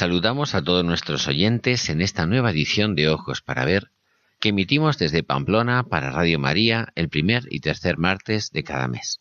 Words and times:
Saludamos 0.00 0.54
a 0.54 0.62
todos 0.64 0.82
nuestros 0.82 1.28
oyentes 1.28 1.90
en 1.90 2.00
esta 2.00 2.24
nueva 2.24 2.52
edición 2.52 2.94
de 2.94 3.10
Ojos 3.10 3.42
para 3.42 3.66
Ver 3.66 3.90
que 4.40 4.48
emitimos 4.48 4.96
desde 4.96 5.22
Pamplona 5.22 5.82
para 5.82 6.10
Radio 6.10 6.38
María 6.38 6.88
el 6.94 7.10
primer 7.10 7.42
y 7.50 7.60
tercer 7.60 7.98
martes 7.98 8.50
de 8.50 8.64
cada 8.64 8.88
mes. 8.88 9.18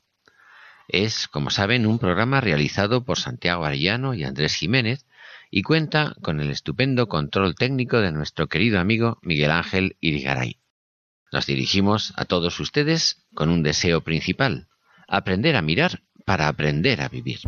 Es, 0.87 1.27
como 1.27 1.49
saben, 1.49 1.85
un 1.85 1.99
programa 1.99 2.39
realizado 2.39 3.03
por 3.03 3.19
Santiago 3.19 3.65
Arellano 3.65 4.13
y 4.13 4.23
Andrés 4.23 4.55
Jiménez 4.55 5.05
y 5.51 5.63
cuenta 5.63 6.15
con 6.21 6.39
el 6.39 6.49
estupendo 6.49 7.09
control 7.09 7.55
técnico 7.55 7.99
de 7.99 8.13
nuestro 8.13 8.47
querido 8.47 8.79
amigo 8.79 9.19
Miguel 9.21 9.51
Ángel 9.51 9.97
Irigaray. 9.99 10.61
Nos 11.33 11.45
dirigimos 11.45 12.13
a 12.15 12.23
todos 12.23 12.57
ustedes 12.61 13.25
con 13.33 13.49
un 13.49 13.63
deseo 13.63 13.99
principal, 13.99 14.69
aprender 15.09 15.57
a 15.57 15.61
mirar 15.61 16.03
para 16.23 16.47
aprender 16.47 17.01
a 17.01 17.09
vivir. 17.09 17.39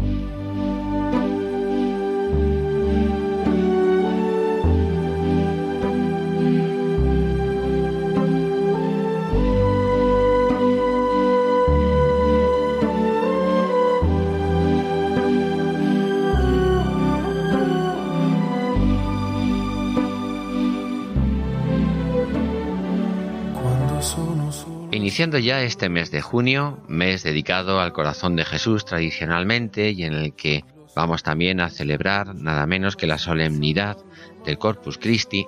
Iniciando 24.93 25.37
ya 25.37 25.63
este 25.63 25.87
mes 25.87 26.11
de 26.11 26.21
junio, 26.21 26.83
mes 26.89 27.23
dedicado 27.23 27.79
al 27.79 27.93
corazón 27.93 28.35
de 28.35 28.43
Jesús 28.43 28.83
tradicionalmente 28.83 29.91
y 29.91 30.03
en 30.03 30.13
el 30.13 30.33
que 30.33 30.65
vamos 30.93 31.23
también 31.23 31.61
a 31.61 31.69
celebrar 31.69 32.35
nada 32.35 32.65
menos 32.65 32.97
que 32.97 33.07
la 33.07 33.17
solemnidad 33.17 33.95
del 34.43 34.57
Corpus 34.57 34.97
Christi, 34.97 35.47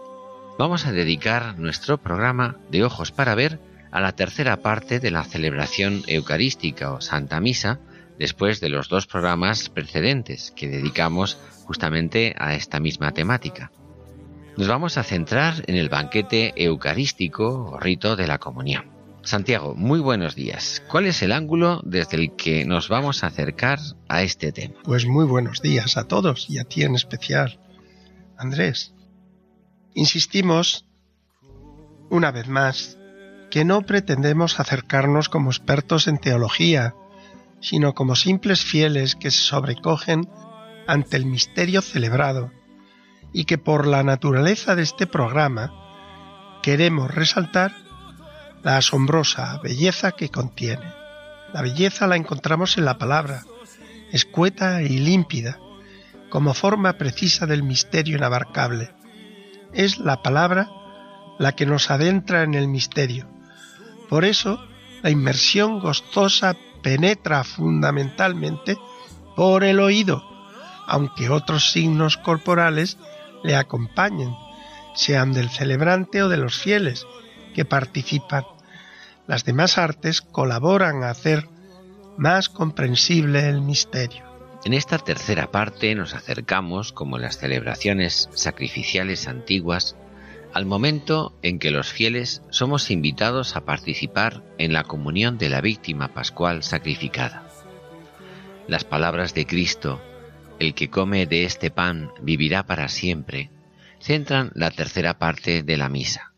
vamos 0.57 0.85
a 0.85 0.93
dedicar 0.93 1.59
nuestro 1.59 1.97
programa 1.97 2.55
de 2.71 2.85
Ojos 2.85 3.11
para 3.11 3.35
Ver 3.35 3.59
a 3.91 3.99
la 3.99 4.13
tercera 4.13 4.61
parte 4.61 5.01
de 5.01 5.11
la 5.11 5.25
celebración 5.25 6.03
eucarística 6.07 6.93
o 6.93 7.01
Santa 7.01 7.41
Misa, 7.41 7.81
después 8.17 8.61
de 8.61 8.69
los 8.69 8.87
dos 8.87 9.07
programas 9.07 9.67
precedentes 9.67 10.51
que 10.51 10.69
dedicamos 10.69 11.37
justamente 11.65 12.33
a 12.37 12.55
esta 12.55 12.79
misma 12.79 13.11
temática. 13.11 13.73
Nos 14.55 14.69
vamos 14.69 14.97
a 14.97 15.03
centrar 15.03 15.65
en 15.67 15.75
el 15.75 15.89
banquete 15.89 16.53
eucarístico 16.55 17.71
o 17.73 17.79
rito 17.79 18.15
de 18.15 18.27
la 18.27 18.37
comunión. 18.37 18.92
Santiago, 19.23 19.73
muy 19.75 20.01
buenos 20.01 20.35
días. 20.35 20.83
¿Cuál 20.89 21.05
es 21.05 21.21
el 21.21 21.31
ángulo 21.31 21.81
desde 21.85 22.17
el 22.17 22.35
que 22.35 22.65
nos 22.65 22.89
vamos 22.89 23.23
a 23.23 23.27
acercar 23.27 23.79
a 24.09 24.21
este 24.21 24.51
tema? 24.51 24.75
Pues 24.83 25.05
muy 25.05 25.25
buenos 25.25 25.61
días 25.61 25.95
a 25.95 26.09
todos 26.09 26.49
y 26.49 26.59
a 26.59 26.65
ti 26.65 26.83
en 26.83 26.95
especial, 26.95 27.57
Andrés. 28.37 28.93
Insistimos, 29.93 30.85
una 32.09 32.31
vez 32.31 32.49
más, 32.49 32.97
que 33.49 33.63
no 33.63 33.83
pretendemos 33.83 34.59
acercarnos 34.59 35.29
como 35.29 35.51
expertos 35.51 36.07
en 36.09 36.17
teología, 36.17 36.93
sino 37.61 37.93
como 37.93 38.15
simples 38.17 38.61
fieles 38.65 39.15
que 39.15 39.31
se 39.31 39.41
sobrecogen 39.41 40.27
ante 40.85 41.15
el 41.15 41.25
misterio 41.25 41.81
celebrado 41.81 42.51
y 43.31 43.45
que 43.45 43.57
por 43.57 43.87
la 43.87 44.03
naturaleza 44.03 44.75
de 44.75 44.83
este 44.83 45.07
programa 45.07 45.71
queremos 46.61 47.09
resaltar 47.09 47.82
la 48.63 48.77
asombrosa 48.77 49.59
belleza 49.61 50.13
que 50.13 50.29
contiene. 50.29 50.93
La 51.53 51.61
belleza 51.61 52.07
la 52.07 52.15
encontramos 52.15 52.77
en 52.77 52.85
la 52.85 52.97
palabra, 52.97 53.43
escueta 54.11 54.81
y 54.81 54.97
límpida, 54.99 55.59
como 56.29 56.53
forma 56.53 56.93
precisa 56.93 57.45
del 57.45 57.61
misterio 57.61 58.17
inabarcable. 58.17 58.91
Es 59.73 59.99
la 59.99 60.23
palabra 60.23 60.69
la 61.37 61.51
que 61.51 61.65
nos 61.65 61.91
adentra 61.91 62.43
en 62.43 62.53
el 62.53 62.67
misterio. 62.67 63.27
Por 64.09 64.23
eso, 64.23 64.65
la 65.01 65.09
inmersión 65.09 65.79
gozosa 65.79 66.55
penetra 66.81 67.43
fundamentalmente 67.43 68.77
por 69.35 69.63
el 69.63 69.79
oído, 69.79 70.23
aunque 70.87 71.29
otros 71.29 71.71
signos 71.71 72.17
corporales 72.17 72.97
le 73.43 73.55
acompañen, 73.55 74.33
sean 74.95 75.33
del 75.33 75.49
celebrante 75.49 76.23
o 76.23 76.29
de 76.29 76.37
los 76.37 76.57
fieles 76.57 77.05
que 77.53 77.65
participan 77.65 78.43
las 79.33 79.45
demás 79.45 79.79
artes 79.79 80.21
colaboran 80.21 81.01
a 81.01 81.09
hacer 81.09 81.49
más 82.17 82.49
comprensible 82.49 83.49
el 83.49 83.61
misterio. 83.61 84.23
En 84.63 84.75
esta 84.75 84.99
tercera 84.99 85.49
parte 85.49 85.95
nos 85.95 86.13
acercamos, 86.13 86.91
como 86.91 87.15
en 87.15 87.23
las 87.23 87.39
celebraciones 87.39 88.29
sacrificiales 88.35 89.27
antiguas, 89.27 89.95
al 90.53 90.67
momento 90.67 91.35
en 91.41 91.57
que 91.57 91.71
los 91.71 91.91
fieles 91.91 92.43
somos 92.51 92.91
invitados 92.91 93.55
a 93.55 93.65
participar 93.65 94.43
en 94.59 94.71
la 94.71 94.83
comunión 94.83 95.39
de 95.39 95.49
la 95.49 95.61
víctima 95.61 96.13
pascual 96.13 96.61
sacrificada. 96.61 97.41
Las 98.67 98.83
palabras 98.83 99.33
de 99.33 99.47
Cristo, 99.47 99.99
el 100.59 100.75
que 100.75 100.91
come 100.91 101.25
de 101.25 101.45
este 101.45 101.71
pan 101.71 102.11
vivirá 102.21 102.67
para 102.67 102.87
siempre, 102.87 103.49
centran 103.99 104.51
la 104.53 104.69
tercera 104.69 105.17
parte 105.17 105.63
de 105.63 105.77
la 105.77 105.89
misa 105.89 106.32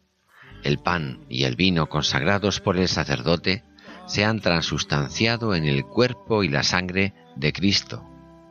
el 0.66 0.80
pan 0.80 1.20
y 1.30 1.44
el 1.44 1.56
vino 1.56 1.88
consagrados 1.88 2.60
por 2.60 2.78
el 2.78 2.88
sacerdote 2.88 3.64
se 4.08 4.26
han 4.26 4.42
transustanciado 4.42 5.56
en 5.56 5.66
el 5.66 5.86
cuerpo 5.86 6.44
y 6.44 6.50
la 6.50 6.64
sangre 6.64 7.14
de 7.36 7.54
Cristo, 7.54 8.04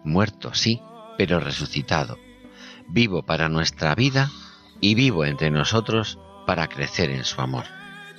muerto, 0.05 0.55
sí, 0.55 0.81
pero 1.19 1.41
resucitado, 1.41 2.17
vivo 2.89 3.25
para 3.25 3.49
nuestra 3.49 3.95
vida 3.95 4.31
y 4.81 4.95
vivo 4.95 5.25
entre 5.25 5.51
nosotros 5.51 6.19
para 6.47 6.69
crecer 6.69 7.11
en 7.11 7.25
su 7.25 7.41
amor. 7.41 7.65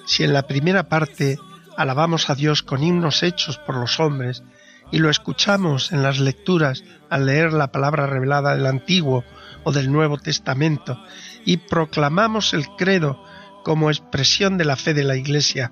Si 0.05 0.23
en 0.23 0.33
la 0.33 0.45
primera 0.45 0.89
parte 0.89 1.37
alabamos 1.77 2.29
a 2.29 2.35
Dios 2.35 2.63
con 2.63 2.83
himnos 2.83 3.23
hechos 3.23 3.57
por 3.57 3.75
los 3.75 3.99
hombres 3.99 4.43
y 4.91 4.99
lo 4.99 5.09
escuchamos 5.09 5.91
en 5.93 6.03
las 6.03 6.19
lecturas 6.19 6.83
al 7.09 7.25
leer 7.25 7.53
la 7.53 7.71
palabra 7.71 8.07
revelada 8.07 8.55
del 8.55 8.65
Antiguo 8.65 9.23
o 9.63 9.71
del 9.71 9.91
Nuevo 9.91 10.17
Testamento 10.17 11.01
y 11.45 11.57
proclamamos 11.57 12.53
el 12.53 12.67
credo 12.77 13.23
como 13.65 13.89
expresión 13.89 14.59
de 14.59 14.63
la 14.63 14.75
fe 14.75 14.93
de 14.93 15.03
la 15.03 15.15
Iglesia 15.15 15.71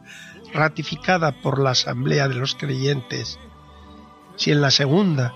ratificada 0.52 1.32
por 1.32 1.62
la 1.62 1.70
Asamblea 1.70 2.28
de 2.28 2.34
los 2.34 2.56
Creyentes, 2.56 3.38
si 4.36 4.52
en 4.52 4.62
la 4.62 4.72
segunda, 4.72 5.32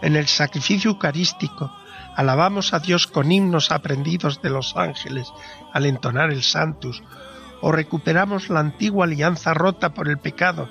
en 0.00 0.14
el 0.14 0.28
sacrificio 0.28 0.92
eucarístico, 0.92 1.72
alabamos 2.14 2.72
a 2.72 2.78
Dios 2.78 3.08
con 3.08 3.32
himnos 3.32 3.72
aprendidos 3.72 4.40
de 4.42 4.50
los 4.50 4.76
ángeles 4.76 5.26
al 5.72 5.86
entonar 5.86 6.30
el 6.30 6.44
Santus, 6.44 7.02
o 7.62 7.72
recuperamos 7.72 8.48
la 8.48 8.60
antigua 8.60 9.04
alianza 9.04 9.52
rota 9.52 9.92
por 9.92 10.08
el 10.08 10.18
pecado 10.18 10.70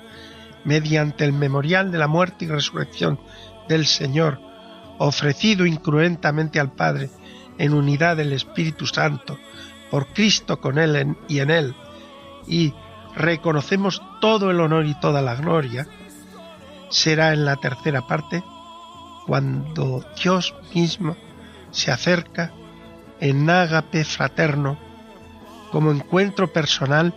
mediante 0.64 1.26
el 1.26 1.34
memorial 1.34 1.92
de 1.92 1.98
la 1.98 2.08
muerte 2.08 2.46
y 2.46 2.48
resurrección 2.48 3.20
del 3.68 3.86
Señor, 3.86 4.40
ofrecido 4.96 5.66
incruentamente 5.66 6.58
al 6.58 6.72
Padre 6.72 7.10
en 7.58 7.74
unidad 7.74 8.16
del 8.16 8.32
Espíritu 8.32 8.86
Santo, 8.86 9.38
por 9.90 10.06
Cristo 10.08 10.60
con 10.60 10.78
Él 10.78 11.16
y 11.28 11.40
en 11.40 11.50
Él, 11.50 11.74
y 12.46 12.74
reconocemos 13.14 14.02
todo 14.20 14.50
el 14.50 14.60
honor 14.60 14.86
y 14.86 14.94
toda 14.94 15.22
la 15.22 15.34
gloria, 15.34 15.86
será 16.90 17.32
en 17.32 17.44
la 17.44 17.56
tercera 17.56 18.06
parte 18.06 18.42
cuando 19.26 20.04
Dios 20.22 20.54
mismo 20.74 21.16
se 21.70 21.90
acerca 21.90 22.52
en 23.20 23.50
ágape 23.50 24.04
fraterno 24.04 24.78
como 25.70 25.90
encuentro 25.90 26.52
personal 26.52 27.14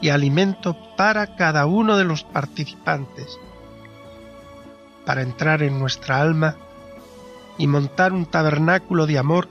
y 0.00 0.10
alimento 0.10 0.76
para 0.96 1.36
cada 1.36 1.66
uno 1.66 1.96
de 1.96 2.04
los 2.04 2.22
participantes, 2.22 3.38
para 5.06 5.22
entrar 5.22 5.62
en 5.62 5.78
nuestra 5.78 6.20
alma 6.20 6.56
y 7.56 7.66
montar 7.66 8.12
un 8.12 8.26
tabernáculo 8.26 9.06
de 9.06 9.18
amor 9.18 9.48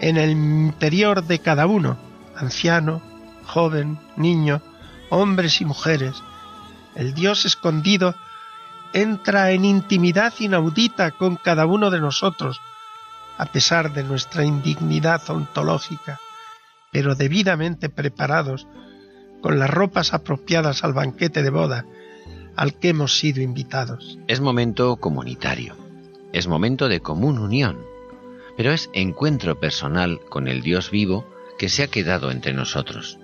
en 0.00 0.16
el 0.16 0.30
interior 0.30 1.24
de 1.24 1.38
cada 1.38 1.66
uno, 1.66 1.96
anciano, 2.36 3.02
joven, 3.44 3.98
niño, 4.16 4.60
hombres 5.10 5.60
y 5.60 5.64
mujeres. 5.64 6.22
El 6.94 7.14
Dios 7.14 7.44
escondido 7.44 8.14
entra 8.92 9.50
en 9.50 9.64
intimidad 9.64 10.32
inaudita 10.38 11.10
con 11.12 11.36
cada 11.36 11.66
uno 11.66 11.90
de 11.90 12.00
nosotros, 12.00 12.60
a 13.38 13.46
pesar 13.46 13.92
de 13.92 14.04
nuestra 14.04 14.44
indignidad 14.44 15.22
ontológica, 15.28 16.20
pero 16.92 17.14
debidamente 17.14 17.88
preparados 17.88 18.66
con 19.42 19.58
las 19.58 19.68
ropas 19.68 20.14
apropiadas 20.14 20.84
al 20.84 20.92
banquete 20.92 21.42
de 21.42 21.50
boda 21.50 21.84
al 22.56 22.74
que 22.74 22.90
hemos 22.90 23.18
sido 23.18 23.42
invitados. 23.42 24.18
Es 24.28 24.40
momento 24.40 24.96
comunitario, 24.96 25.76
es 26.32 26.46
momento 26.46 26.88
de 26.88 27.00
común 27.00 27.38
unión, 27.38 27.78
pero 28.56 28.72
es 28.72 28.90
encuentro 28.92 29.58
personal 29.58 30.20
con 30.28 30.48
el 30.48 30.62
Dios 30.62 30.90
vivo 30.90 31.26
que 31.58 31.68
se 31.68 31.82
ha 31.82 31.88
quedado 31.88 32.30
entre 32.30 32.52
nosotros. 32.52 33.18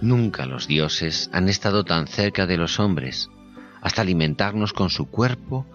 Nunca 0.00 0.46
los 0.46 0.66
dioses 0.66 1.30
han 1.32 1.48
estado 1.48 1.84
tan 1.84 2.06
cerca 2.06 2.46
de 2.46 2.56
los 2.56 2.80
hombres, 2.80 3.30
hasta 3.80 4.02
alimentarnos 4.02 4.72
con 4.72 4.90
su 4.90 5.06
cuerpo, 5.06 5.66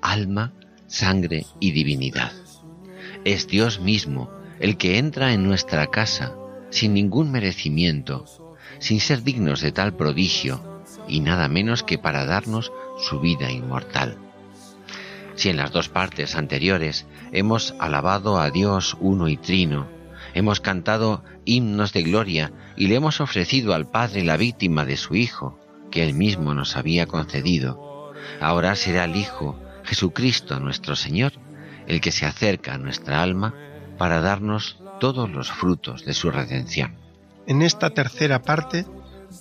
alma, 0.00 0.52
sangre 0.86 1.46
y 1.60 1.72
divinidad. 1.72 2.32
Es 3.24 3.46
Dios 3.46 3.80
mismo 3.80 4.30
el 4.60 4.76
que 4.76 4.98
entra 4.98 5.32
en 5.32 5.44
nuestra 5.44 5.86
casa 5.88 6.34
sin 6.70 6.94
ningún 6.94 7.30
merecimiento, 7.30 8.24
sin 8.78 9.00
ser 9.00 9.22
dignos 9.22 9.60
de 9.60 9.72
tal 9.72 9.94
prodigio, 9.96 10.82
y 11.08 11.20
nada 11.20 11.48
menos 11.48 11.82
que 11.82 11.98
para 11.98 12.24
darnos 12.24 12.72
su 12.98 13.20
vida 13.20 13.50
inmortal. 13.50 14.18
Si 15.40 15.48
en 15.48 15.56
las 15.56 15.72
dos 15.72 15.88
partes 15.88 16.36
anteriores 16.36 17.06
hemos 17.32 17.74
alabado 17.78 18.38
a 18.38 18.50
Dios 18.50 18.94
uno 19.00 19.26
y 19.26 19.38
trino, 19.38 19.88
hemos 20.34 20.60
cantado 20.60 21.24
himnos 21.46 21.94
de 21.94 22.02
gloria 22.02 22.52
y 22.76 22.88
le 22.88 22.96
hemos 22.96 23.22
ofrecido 23.22 23.72
al 23.72 23.86
Padre 23.90 24.22
la 24.22 24.36
víctima 24.36 24.84
de 24.84 24.98
su 24.98 25.14
Hijo, 25.14 25.58
que 25.90 26.02
él 26.02 26.12
mismo 26.12 26.52
nos 26.52 26.76
había 26.76 27.06
concedido, 27.06 28.12
ahora 28.38 28.76
será 28.76 29.04
el 29.04 29.16
Hijo, 29.16 29.58
Jesucristo 29.82 30.60
nuestro 30.60 30.94
Señor, 30.94 31.32
el 31.86 32.02
que 32.02 32.12
se 32.12 32.26
acerca 32.26 32.74
a 32.74 32.78
nuestra 32.78 33.22
alma 33.22 33.54
para 33.96 34.20
darnos 34.20 34.78
todos 35.00 35.30
los 35.30 35.50
frutos 35.50 36.04
de 36.04 36.12
su 36.12 36.30
redención. 36.30 36.96
En 37.46 37.62
esta 37.62 37.88
tercera 37.88 38.42
parte 38.42 38.84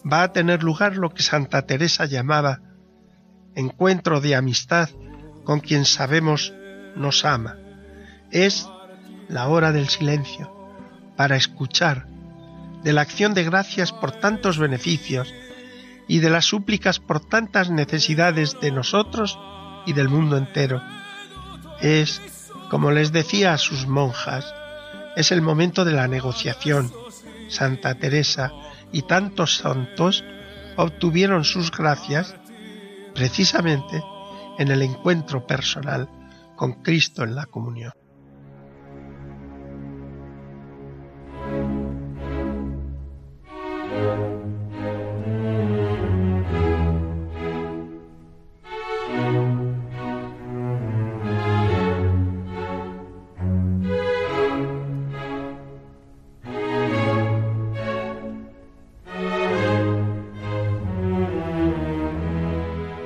va 0.09 0.23
a 0.23 0.31
tener 0.31 0.63
lugar 0.63 0.95
lo 0.95 1.09
que 1.09 1.23
Santa 1.23 1.63
Teresa 1.63 2.05
llamaba 2.05 2.61
encuentro 3.53 4.21
de 4.21 4.35
amistad 4.35 4.87
con 5.49 5.61
quien 5.61 5.85
sabemos 5.85 6.53
nos 6.95 7.25
ama. 7.25 7.57
Es 8.29 8.67
la 9.29 9.47
hora 9.47 9.71
del 9.71 9.89
silencio 9.89 10.69
para 11.15 11.37
escuchar 11.37 12.05
de 12.83 12.93
la 12.93 13.01
acción 13.01 13.33
de 13.33 13.45
gracias 13.45 13.91
por 13.91 14.11
tantos 14.11 14.59
beneficios 14.59 15.33
y 16.07 16.19
de 16.19 16.29
las 16.29 16.45
súplicas 16.45 16.99
por 16.99 17.25
tantas 17.25 17.71
necesidades 17.71 18.59
de 18.61 18.69
nosotros 18.69 19.39
y 19.87 19.93
del 19.93 20.07
mundo 20.07 20.37
entero. 20.37 20.83
Es, 21.81 22.21
como 22.69 22.91
les 22.91 23.11
decía 23.11 23.51
a 23.53 23.57
sus 23.57 23.87
monjas, 23.87 24.53
es 25.15 25.31
el 25.31 25.41
momento 25.41 25.83
de 25.83 25.93
la 25.93 26.07
negociación. 26.07 26.93
Santa 27.47 27.95
Teresa 27.95 28.51
y 28.91 29.01
tantos 29.01 29.57
santos 29.57 30.23
obtuvieron 30.75 31.43
sus 31.43 31.71
gracias 31.71 32.35
precisamente 33.15 34.03
en 34.59 34.69
el 34.69 34.81
encuentro 34.81 35.47
personal 35.47 36.09
con 36.57 36.73
Cristo 36.83 37.23
en 37.23 37.33
la 37.33 37.45
comunión. 37.45 37.93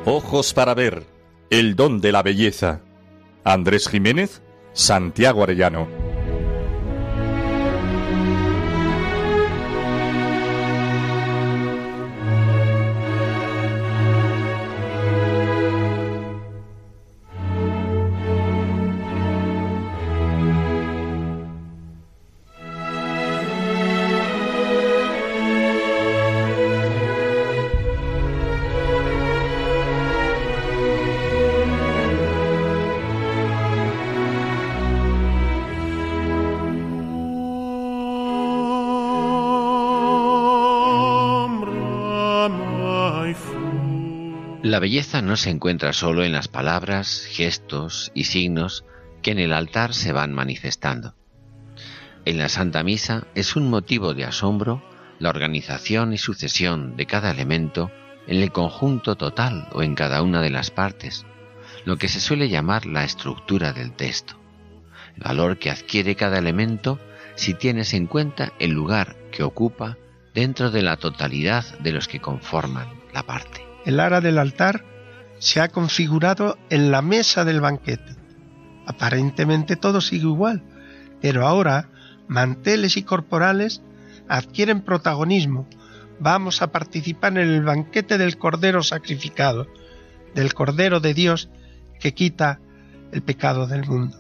Ojos 0.06 0.54
para 0.54 0.74
ver, 0.74 1.06
el 1.50 1.76
don 1.76 2.02
de 2.02 2.12
la 2.12 2.24
belleza. 2.24 2.82
Andrés 3.44 3.88
Jiménez, 3.90 4.42
Santiago 4.74 5.44
Arellano. 5.44 5.88
Belleza 44.84 45.22
no 45.22 45.38
se 45.38 45.50
encuentra 45.50 45.94
solo 45.94 46.26
en 46.26 46.34
las 46.34 46.50
palabras, 46.50 47.26
gestos 47.32 48.12
y 48.14 48.26
signos 48.26 48.84
que 49.22 49.32
en 49.32 49.40
el 49.40 49.54
altar 49.54 49.94
se 49.94 50.12
van 50.12 50.34
manifestando. 50.34 51.16
En 52.26 52.38
la 52.38 52.50
Santa 52.50 52.84
Misa 52.84 53.26
es 53.34 53.56
un 53.56 53.70
motivo 53.70 54.14
de 54.14 54.26
asombro 54.26 54.84
la 55.20 55.30
organización 55.30 56.12
y 56.12 56.18
sucesión 56.18 56.98
de 56.98 57.06
cada 57.06 57.32
elemento 57.32 57.92
en 58.28 58.42
el 58.42 58.52
conjunto 58.52 59.16
total 59.16 59.70
o 59.72 59.84
en 59.84 59.96
cada 59.96 60.22
una 60.22 60.42
de 60.42 60.50
las 60.50 60.70
partes, 60.70 61.26
lo 61.86 61.96
que 61.96 62.10
se 62.10 62.20
suele 62.20 62.50
llamar 62.50 62.86
la 62.86 63.06
estructura 63.06 63.72
del 63.72 63.94
texto, 63.94 64.38
el 65.16 65.24
valor 65.24 65.60
que 65.60 65.72
adquiere 65.72 66.16
cada 66.16 66.40
elemento 66.40 67.00
si 67.36 67.54
tienes 67.54 67.94
en 67.94 68.06
cuenta 68.06 68.52
el 68.60 68.72
lugar 68.72 69.16
que 69.32 69.44
ocupa 69.44 69.98
dentro 70.34 70.72
de 70.72 70.82
la 70.82 70.98
totalidad 70.98 71.80
de 71.80 71.94
los 71.94 72.10
que 72.10 72.20
conforman 72.20 72.90
la 73.14 73.24
parte 73.24 73.63
el 73.86 74.00
ara 74.00 74.22
del 74.22 74.38
altar 74.38 74.86
se 75.40 75.60
ha 75.60 75.68
configurado 75.68 76.58
en 76.70 76.92
la 76.92 77.02
mesa 77.02 77.44
del 77.44 77.62
banquete. 77.62 78.16
Aparentemente 78.86 79.76
todo 79.76 80.02
sigue 80.02 80.28
igual, 80.28 80.64
pero 81.22 81.46
ahora 81.46 81.90
manteles 82.28 82.98
y 82.98 83.04
corporales 83.04 83.82
adquieren 84.28 84.82
protagonismo. 84.82 85.68
Vamos 86.20 86.62
a 86.62 86.72
participar 86.72 87.34
en 87.34 87.50
el 87.50 87.64
banquete 87.64 88.18
del 88.18 88.38
Cordero 88.38 88.84
sacrificado, 88.84 89.68
del 90.34 90.54
Cordero 90.54 91.00
de 91.00 91.14
Dios 91.14 91.50
que 92.00 92.14
quita 92.14 92.60
el 93.12 93.22
pecado 93.22 93.68
del 93.68 93.86
mundo. 93.86 94.18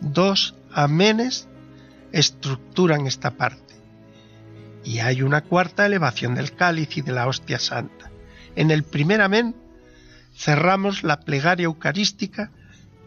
Dos 0.00 0.56
amenes 0.72 1.48
estructuran 2.12 3.06
esta 3.06 3.32
parte. 3.32 3.74
Y 4.84 5.00
hay 5.00 5.22
una 5.22 5.42
cuarta 5.42 5.86
elevación 5.86 6.34
del 6.34 6.52
cáliz 6.52 6.96
y 6.96 7.02
de 7.02 7.12
la 7.12 7.26
hostia 7.26 7.58
santa. 7.58 8.09
En 8.56 8.70
el 8.70 8.82
primer 8.82 9.20
amén 9.20 9.54
cerramos 10.36 11.02
la 11.02 11.20
plegaria 11.20 11.64
eucarística 11.64 12.50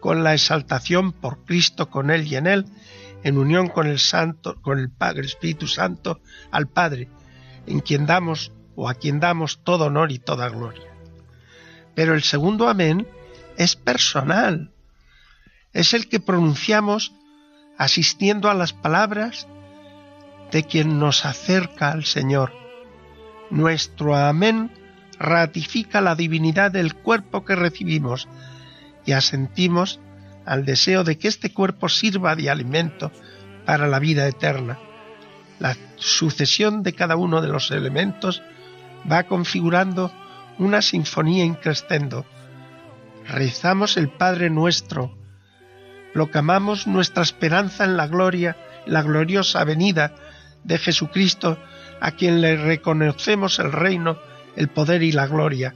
con 0.00 0.22
la 0.22 0.34
exaltación 0.34 1.12
por 1.12 1.44
Cristo 1.44 1.90
con 1.90 2.10
él 2.10 2.26
y 2.26 2.36
en 2.36 2.46
él, 2.46 2.66
en 3.22 3.38
unión 3.38 3.68
con 3.68 3.86
el 3.86 3.98
Santo, 3.98 4.60
con 4.60 4.78
el 4.78 4.90
Padre 4.90 5.22
Espíritu 5.22 5.66
Santo, 5.66 6.20
al 6.50 6.68
Padre, 6.68 7.08
en 7.66 7.80
quien 7.80 8.06
damos 8.06 8.52
o 8.76 8.88
a 8.88 8.94
quien 8.94 9.20
damos 9.20 9.62
todo 9.64 9.86
honor 9.86 10.12
y 10.12 10.18
toda 10.18 10.48
gloria. 10.48 10.90
Pero 11.94 12.14
el 12.14 12.22
segundo 12.22 12.68
amén 12.68 13.06
es 13.56 13.76
personal, 13.76 14.72
es 15.72 15.94
el 15.94 16.08
que 16.08 16.20
pronunciamos 16.20 17.12
asistiendo 17.78 18.50
a 18.50 18.54
las 18.54 18.72
palabras 18.72 19.46
de 20.52 20.64
quien 20.64 20.98
nos 20.98 21.24
acerca 21.24 21.90
al 21.90 22.04
Señor. 22.04 22.52
Nuestro 23.50 24.16
amén 24.16 24.70
ratifica 25.18 26.00
la 26.00 26.14
divinidad 26.14 26.70
del 26.70 26.94
cuerpo 26.94 27.44
que 27.44 27.56
recibimos 27.56 28.28
y 29.04 29.12
asentimos 29.12 30.00
al 30.44 30.64
deseo 30.64 31.04
de 31.04 31.18
que 31.18 31.28
este 31.28 31.52
cuerpo 31.52 31.88
sirva 31.88 32.36
de 32.36 32.50
alimento 32.50 33.10
para 33.64 33.86
la 33.86 33.98
vida 33.98 34.26
eterna. 34.26 34.78
La 35.58 35.76
sucesión 35.96 36.82
de 36.82 36.92
cada 36.92 37.16
uno 37.16 37.40
de 37.40 37.48
los 37.48 37.70
elementos 37.70 38.42
va 39.10 39.24
configurando 39.24 40.12
una 40.58 40.82
sinfonía 40.82 41.44
increscendo. 41.44 42.26
Rezamos 43.26 43.96
el 43.96 44.08
Padre 44.08 44.50
nuestro, 44.50 45.16
proclamamos 46.12 46.86
nuestra 46.86 47.22
esperanza 47.22 47.84
en 47.84 47.96
la 47.96 48.06
gloria, 48.06 48.56
la 48.86 49.02
gloriosa 49.02 49.64
venida 49.64 50.14
de 50.62 50.78
Jesucristo, 50.78 51.58
a 52.00 52.12
quien 52.12 52.40
le 52.40 52.56
reconocemos 52.56 53.58
el 53.58 53.72
reino, 53.72 54.18
el 54.56 54.68
poder 54.68 55.02
y 55.02 55.12
la 55.12 55.26
gloria, 55.26 55.74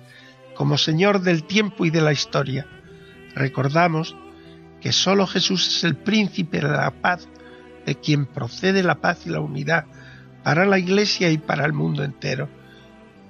como 0.55 0.79
Señor 0.79 1.21
del 1.21 1.45
tiempo 1.45 1.85
y 1.85 1.91
de 1.91 2.01
la 2.01 2.13
historia. 2.13 2.67
Recordamos 3.35 4.17
que 4.81 4.93
sólo 4.93 5.27
Jesús 5.27 5.67
es 5.69 5.85
el 5.85 5.97
príncipe 5.97 6.61
de 6.61 6.69
la 6.69 6.91
paz, 6.91 7.29
de 7.87 7.95
quien 7.95 8.27
procede 8.27 8.83
la 8.83 8.97
paz 8.97 9.27
y 9.27 9.31
la 9.31 9.41
unidad 9.41 9.87
para 10.43 10.67
la 10.67 10.79
Iglesia 10.79 11.31
y 11.31 11.39
para 11.39 11.65
el 11.65 11.73
mundo 11.73 12.05
entero. 12.05 12.49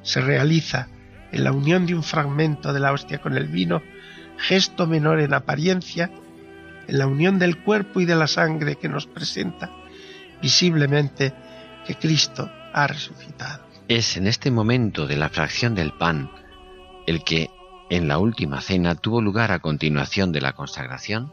Se 0.02 0.20
realiza 0.20 0.88
en 1.32 1.44
la 1.44 1.52
unión 1.52 1.86
de 1.86 1.94
un 1.94 2.02
fragmento 2.02 2.72
de 2.72 2.80
la 2.80 2.92
hostia 2.92 3.18
con 3.18 3.36
el 3.36 3.48
vino, 3.48 3.82
gesto 4.38 4.86
menor 4.86 5.20
en 5.20 5.34
apariencia, 5.34 6.10
en 6.86 6.98
la 6.98 7.06
unión 7.06 7.38
del 7.38 7.62
cuerpo 7.62 8.00
y 8.00 8.06
de 8.06 8.16
la 8.16 8.26
sangre 8.26 8.76
que 8.76 8.88
nos 8.88 9.06
presenta 9.06 9.70
visiblemente 10.40 11.34
que 11.86 11.94
Cristo 11.94 12.50
ha 12.72 12.86
resucitado. 12.86 13.67
Es 13.88 14.18
en 14.18 14.26
este 14.26 14.50
momento 14.50 15.06
de 15.06 15.16
la 15.16 15.30
fracción 15.30 15.74
del 15.74 15.94
pan 15.94 16.30
el 17.06 17.24
que 17.24 17.48
en 17.88 18.06
la 18.06 18.18
última 18.18 18.60
cena 18.60 18.94
tuvo 18.94 19.22
lugar 19.22 19.50
a 19.50 19.60
continuación 19.60 20.30
de 20.30 20.42
la 20.42 20.52
consagración, 20.52 21.32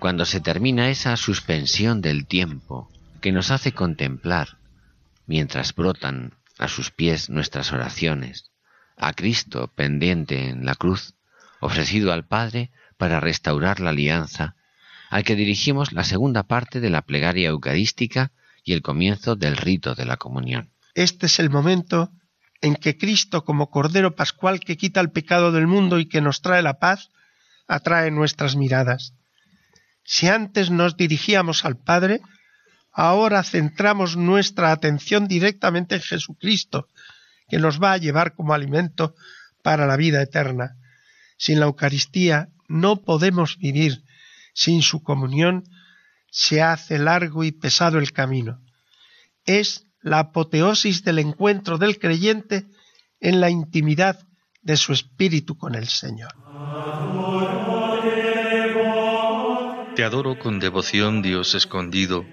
cuando 0.00 0.24
se 0.24 0.40
termina 0.40 0.88
esa 0.88 1.18
suspensión 1.18 2.00
del 2.00 2.26
tiempo 2.26 2.90
que 3.20 3.30
nos 3.30 3.50
hace 3.50 3.72
contemplar, 3.72 4.56
mientras 5.26 5.74
brotan 5.74 6.32
a 6.58 6.68
sus 6.68 6.90
pies 6.90 7.28
nuestras 7.28 7.72
oraciones, 7.72 8.50
a 8.96 9.12
Cristo 9.12 9.70
pendiente 9.74 10.48
en 10.48 10.64
la 10.64 10.76
cruz, 10.76 11.12
ofrecido 11.60 12.10
al 12.10 12.24
Padre 12.24 12.70
para 12.96 13.20
restaurar 13.20 13.80
la 13.80 13.90
alianza, 13.90 14.56
al 15.10 15.24
que 15.24 15.36
dirigimos 15.36 15.92
la 15.92 16.04
segunda 16.04 16.44
parte 16.44 16.80
de 16.80 16.88
la 16.88 17.02
plegaria 17.02 17.50
eucarística 17.50 18.32
y 18.64 18.72
el 18.72 18.80
comienzo 18.80 19.36
del 19.36 19.58
rito 19.58 19.94
de 19.94 20.06
la 20.06 20.16
comunión. 20.16 20.70
Este 20.96 21.26
es 21.26 21.38
el 21.40 21.50
momento 21.50 22.10
en 22.62 22.74
que 22.74 22.96
Cristo, 22.96 23.44
como 23.44 23.68
Cordero 23.68 24.16
Pascual 24.16 24.60
que 24.60 24.78
quita 24.78 24.98
el 25.00 25.10
pecado 25.10 25.52
del 25.52 25.66
mundo 25.66 25.98
y 25.98 26.08
que 26.08 26.22
nos 26.22 26.40
trae 26.40 26.62
la 26.62 26.78
paz, 26.78 27.10
atrae 27.68 28.10
nuestras 28.10 28.56
miradas. 28.56 29.12
Si 30.04 30.26
antes 30.28 30.70
nos 30.70 30.96
dirigíamos 30.96 31.66
al 31.66 31.76
Padre, 31.76 32.22
ahora 32.92 33.42
centramos 33.42 34.16
nuestra 34.16 34.72
atención 34.72 35.28
directamente 35.28 35.96
en 35.96 36.00
Jesucristo, 36.00 36.88
que 37.46 37.58
nos 37.58 37.78
va 37.78 37.92
a 37.92 37.98
llevar 37.98 38.34
como 38.34 38.54
alimento 38.54 39.14
para 39.62 39.86
la 39.86 39.98
vida 39.98 40.22
eterna. 40.22 40.76
Sin 41.36 41.60
la 41.60 41.66
Eucaristía 41.66 42.48
no 42.68 43.02
podemos 43.02 43.58
vivir, 43.58 44.02
sin 44.54 44.80
su 44.80 45.02
comunión 45.02 45.64
se 46.30 46.62
hace 46.62 46.98
largo 46.98 47.44
y 47.44 47.52
pesado 47.52 47.98
el 47.98 48.12
camino. 48.12 48.62
Es 49.44 49.85
la 50.06 50.20
apoteosis 50.20 51.02
del 51.02 51.18
encuentro 51.18 51.78
del 51.78 51.98
creyente 51.98 52.68
en 53.20 53.40
la 53.40 53.50
intimidad 53.50 54.20
de 54.62 54.76
su 54.76 54.92
espíritu 54.92 55.58
con 55.58 55.74
el 55.74 55.88
Señor. 55.88 56.30
Te 59.96 60.04
adoro 60.04 60.38
con 60.38 60.60
devoción, 60.60 61.22
Dios 61.22 61.56
escondido 61.56 62.24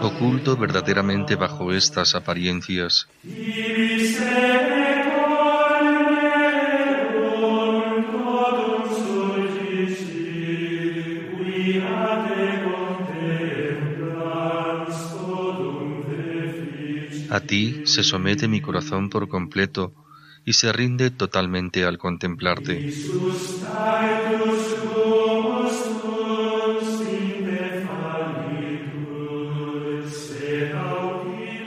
oculto 0.00 0.56
verdaderamente 0.56 1.36
bajo 1.36 1.72
estas 1.72 2.14
apariencias. 2.14 3.06
Ti 17.46 17.80
se 17.84 18.04
somete 18.04 18.48
mi 18.48 18.60
corazón 18.60 19.10
por 19.10 19.28
completo 19.28 19.94
y 20.44 20.54
se 20.54 20.72
rinde 20.72 21.10
totalmente 21.10 21.84
al 21.84 21.98
contemplarte. 21.98 22.90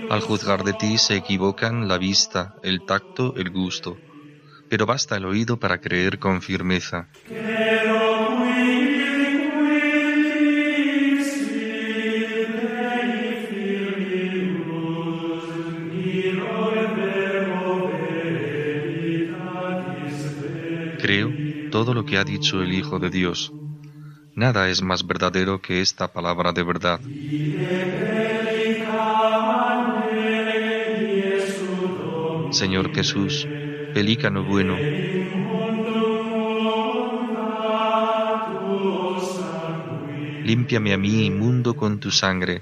Al 0.09 0.21
juzgar 0.21 0.63
de 0.63 0.74
ti 0.74 0.98
se 0.98 1.15
equivocan 1.15 1.88
la 1.88 1.98
vista, 1.98 2.55
el 2.63 2.83
tacto, 2.86 3.36
el 3.38 3.50
gusto, 3.50 4.03
pero 4.67 4.86
basta 4.86 5.17
el 5.17 5.25
oído 5.25 5.59
para 5.59 5.79
creer 5.81 6.19
con 6.19 6.41
firmeza. 6.41 7.12
Todo 21.79 21.93
lo 21.93 22.03
que 22.03 22.17
ha 22.17 22.25
dicho 22.25 22.62
el 22.62 22.74
Hijo 22.74 23.00
de 23.00 23.09
Dios. 23.09 23.53
Nada 24.36 24.67
es 24.67 24.81
más 24.81 25.07
verdadero 25.07 25.62
que 25.62 25.79
esta 25.79 26.12
palabra 26.12 26.51
de 26.51 26.63
verdad. 26.63 27.00
Señor 32.51 32.93
Jesús, 32.93 33.48
pelícano 33.93 34.43
bueno. 34.43 34.75
Límpiame 40.43 40.91
a 40.93 40.98
mí 40.98 41.27
inmundo 41.27 41.77
con 41.77 42.01
tu 42.01 42.12
sangre. 42.12 42.62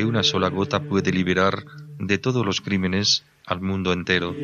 Que 0.00 0.06
una 0.06 0.22
sola 0.22 0.48
gota 0.48 0.86
puede 0.86 1.12
liberar 1.12 1.66
de 1.98 2.16
todos 2.16 2.46
los 2.46 2.62
crímenes 2.62 3.26
al 3.44 3.60
mundo 3.60 3.92
entero. 3.92 4.38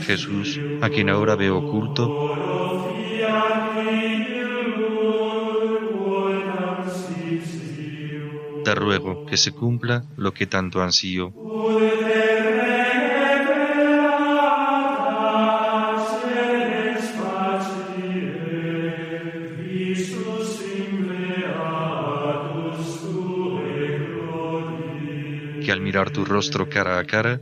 Jesús, 0.00 0.62
a 0.80 0.90
quien 0.90 1.08
ahora 1.08 1.36
veo 1.36 1.56
oculto, 1.58 2.16
te 8.62 8.74
ruego 8.74 9.20
que 9.26 9.36
se 9.36 9.52
cumpla 9.52 10.06
lo 10.14 10.32
que 10.32 10.46
tanto 10.46 10.80
ansío. 10.80 11.34
Mirar 25.98 26.12
tu 26.12 26.24
rostro 26.24 26.68
cara 26.68 27.00
a 27.00 27.04
cara, 27.04 27.40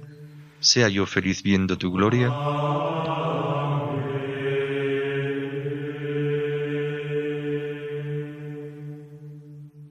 sea 0.60 0.88
yo 0.88 1.04
feliz 1.04 1.42
viendo 1.42 1.76
tu 1.76 1.92
gloria. 1.92 2.28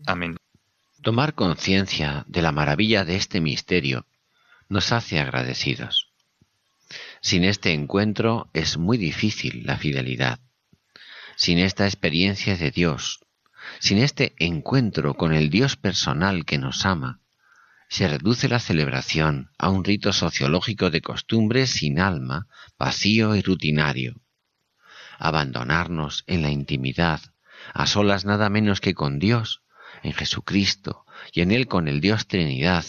Amén. 0.08 0.38
Tomar 1.04 1.36
conciencia 1.36 2.26
de 2.28 2.42
la 2.42 2.52
maravilla 2.52 3.06
de 3.06 3.18
este 3.18 3.40
misterio 3.40 4.08
nos 4.68 4.92
hace 4.92 5.20
agradecidos. 5.20 6.10
Sin 7.22 7.44
este 7.44 7.72
encuentro 7.72 8.50
es 8.54 8.80
muy 8.80 8.98
difícil 8.98 9.64
la 9.64 9.78
fidelidad. 9.78 10.40
Sin 11.36 11.60
esta 11.60 11.86
experiencia 11.86 12.58
de 12.58 12.72
Dios, 12.72 13.20
sin 13.78 14.00
este 14.00 14.34
encuentro 14.40 15.14
con 15.14 15.34
el 15.34 15.52
Dios 15.52 15.76
personal 15.76 16.46
que 16.46 16.58
nos 16.58 16.84
ama, 16.88 17.20
se 17.88 18.08
reduce 18.08 18.48
la 18.48 18.60
celebración 18.60 19.52
a 19.58 19.70
un 19.70 19.84
rito 19.84 20.12
sociológico 20.14 20.90
de 20.90 21.02
costumbres 21.02 21.70
sin 21.70 22.00
alma, 22.00 22.48
vacío 22.78 23.36
y 23.36 23.42
rutinario. 23.42 24.22
Abandonarnos 25.18 26.24
en 26.28 26.42
la 26.42 26.50
intimidad, 26.50 27.22
a 27.74 27.88
solas 27.88 28.26
nada 28.26 28.50
menos 28.50 28.82
que 28.82 28.94
con 28.94 29.20
Dios, 29.20 29.62
en 30.04 30.14
Jesucristo, 30.14 31.06
y 31.32 31.42
en 31.42 31.52
Él 31.52 31.68
con 31.68 31.88
el 31.88 32.02
Dios 32.02 32.28
Trinidad, 32.28 32.86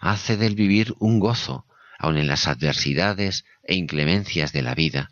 hace 0.00 0.36
del 0.36 0.54
vivir 0.54 0.94
un 0.98 1.18
gozo, 1.18 1.66
aun 1.98 2.18
en 2.18 2.26
las 2.26 2.46
adversidades 2.46 3.44
e 3.62 3.74
inclemencias 3.74 4.52
de 4.52 4.62
la 4.62 4.74
vida, 4.74 5.10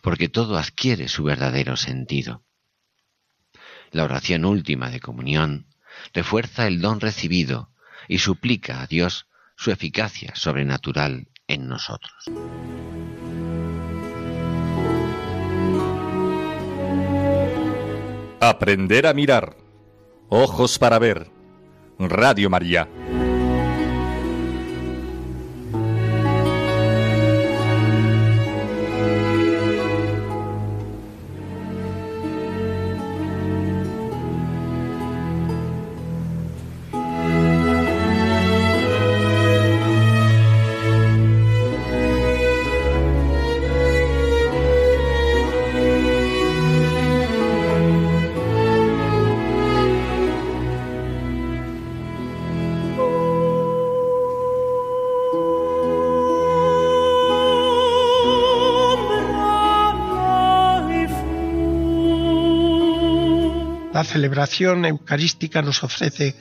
porque 0.00 0.28
todo 0.28 0.58
adquiere 0.58 1.08
su 1.08 1.24
verdadero 1.24 1.76
sentido. 1.76 2.42
La 3.92 4.04
oración 4.04 4.44
última 4.44 4.90
de 4.90 5.00
comunión 5.00 5.66
refuerza 6.12 6.66
el 6.66 6.80
don 6.80 7.00
recibido 7.00 7.70
y 8.08 8.18
suplica 8.18 8.82
a 8.82 8.86
Dios 8.86 9.26
su 9.56 9.70
eficacia 9.70 10.34
sobrenatural 10.34 11.28
en 11.46 11.68
nosotros. 11.68 12.12
Aprender 18.40 19.06
a 19.06 19.14
mirar. 19.14 19.56
Ojos 20.28 20.78
para 20.78 20.98
ver. 20.98 21.30
Radio 21.98 22.50
María. 22.50 22.88
Celebración 64.16 64.86
eucarística 64.86 65.60
nos 65.60 65.84
ofrece 65.84 66.34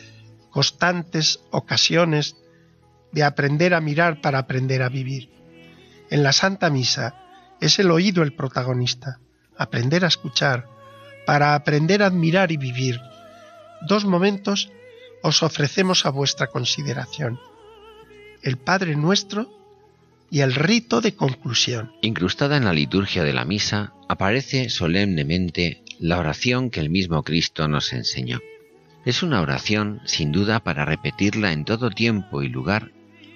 constantes 0.50 1.42
ocasiones 1.52 2.38
de 3.12 3.22
aprender 3.26 3.74
a 3.74 3.82
mirar 3.82 4.22
para 4.22 4.40
aprender 4.40 4.82
a 4.82 4.88
vivir. 4.88 5.30
En 6.10 6.24
la 6.24 6.32
Santa 6.32 6.70
Misa 6.70 7.16
es 7.60 7.78
el 7.80 7.92
oído 7.92 8.24
el 8.24 8.34
protagonista, 8.34 9.20
aprender 9.58 10.06
a 10.06 10.08
escuchar, 10.08 10.70
para 11.26 11.54
aprender 11.54 12.02
a 12.02 12.06
admirar 12.06 12.54
y 12.54 12.58
vivir. 12.58 12.98
Dos 13.90 14.06
momentos 14.06 14.72
os 15.22 15.44
ofrecemos 15.44 16.06
a 16.06 16.12
vuestra 16.12 16.48
consideración. 16.48 17.42
El 18.42 18.56
Padre 18.56 18.96
Nuestro 18.96 19.50
y 20.32 20.40
el 20.40 20.56
rito 20.56 21.02
de 21.02 21.14
conclusión. 21.14 21.92
Incrustada 22.02 22.56
en 22.56 22.64
la 22.64 22.72
liturgia 22.72 23.24
de 23.24 23.34
la 23.34 23.44
misa 23.44 23.92
aparece 24.08 24.70
solemnemente 24.70 25.84
la 26.00 26.20
oración 26.20 26.70
que 26.70 26.80
el 26.80 26.90
mismo 26.90 27.24
Cristo 27.24 27.68
nos 27.68 27.94
enseñó. 27.94 28.40
Es 29.06 29.24
una 29.24 29.42
oración, 29.42 30.02
sin 30.06 30.32
duda, 30.32 30.60
para 30.60 30.86
repetirla 30.86 31.52
en 31.52 31.64
todo 31.64 31.90
tiempo 31.92 32.42
y 32.42 32.50
lugar 32.50 32.92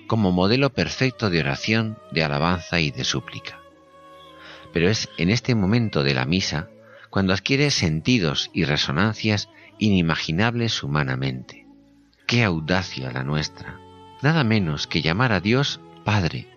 como 0.08 0.32
modelo 0.32 0.72
perfecto 0.72 1.30
de 1.30 1.42
oración, 1.42 1.98
de 2.12 2.24
alabanza 2.24 2.80
y 2.80 2.90
de 2.90 3.04
súplica. 3.04 3.60
Pero 4.74 4.90
es 4.90 5.10
en 5.18 5.30
este 5.30 5.54
momento 5.54 6.04
de 6.04 6.16
la 6.16 6.26
misa 6.26 6.70
cuando 7.10 7.34
adquiere 7.34 7.72
sentidos 7.72 8.50
y 8.54 8.66
resonancias 8.66 9.50
inimaginables 9.78 10.84
humanamente. 10.84 11.68
¡Qué 12.26 12.44
audacia 12.44 13.12
la 13.12 13.24
nuestra! 13.24 13.80
Nada 14.22 14.44
menos 14.44 14.88
que 14.88 15.02
llamar 15.02 15.32
a 15.32 15.40
Dios 15.40 15.80
Padre, 16.04 16.48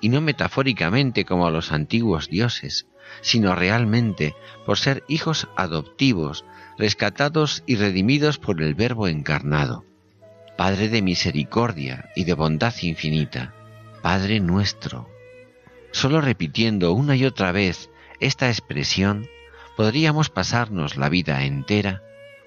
y 0.00 0.10
no 0.10 0.20
metafóricamente 0.20 1.24
como 1.24 1.46
a 1.46 1.50
los 1.50 1.72
antiguos 1.72 2.28
dioses, 2.28 2.86
sino 3.20 3.54
realmente 3.54 4.34
por 4.66 4.78
ser 4.78 5.04
hijos 5.08 5.48
adoptivos, 5.56 6.44
rescatados 6.76 7.62
y 7.66 7.76
redimidos 7.76 8.38
por 8.38 8.62
el 8.62 8.74
Verbo 8.74 9.08
encarnado. 9.08 9.84
Padre 10.56 10.88
de 10.88 11.02
misericordia 11.02 12.10
y 12.16 12.24
de 12.24 12.34
bondad 12.34 12.74
infinita, 12.82 13.54
Padre 14.02 14.40
nuestro. 14.40 15.08
Solo 15.92 16.20
repitiendo 16.20 16.92
una 16.92 17.16
y 17.16 17.24
otra 17.24 17.52
vez 17.52 17.90
esta 18.20 18.48
expresión, 18.48 19.28
podríamos 19.76 20.30
pasarnos 20.30 20.96
la 20.96 21.08
vida 21.08 21.44
entera 21.44 22.02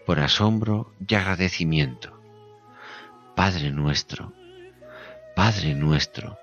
por 0.06 0.19
asombro 0.19 0.93
y 1.08 1.15
agradecimiento. 1.15 2.19
Padre 3.36 3.71
nuestro, 3.71 4.34
Padre 5.36 5.74
nuestro, 5.74 6.38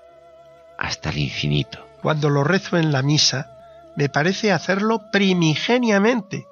hasta 0.77 1.11
el 1.11 1.19
infinito. 1.19 1.85
Cuando 2.01 2.29
lo 2.29 2.43
rezo 2.43 2.77
en 2.77 2.91
la 2.91 3.03
misa, 3.03 3.58
me 3.99 4.07
parece 4.07 4.53
hacerlo 4.53 5.01
primigeniamente, 5.11 6.47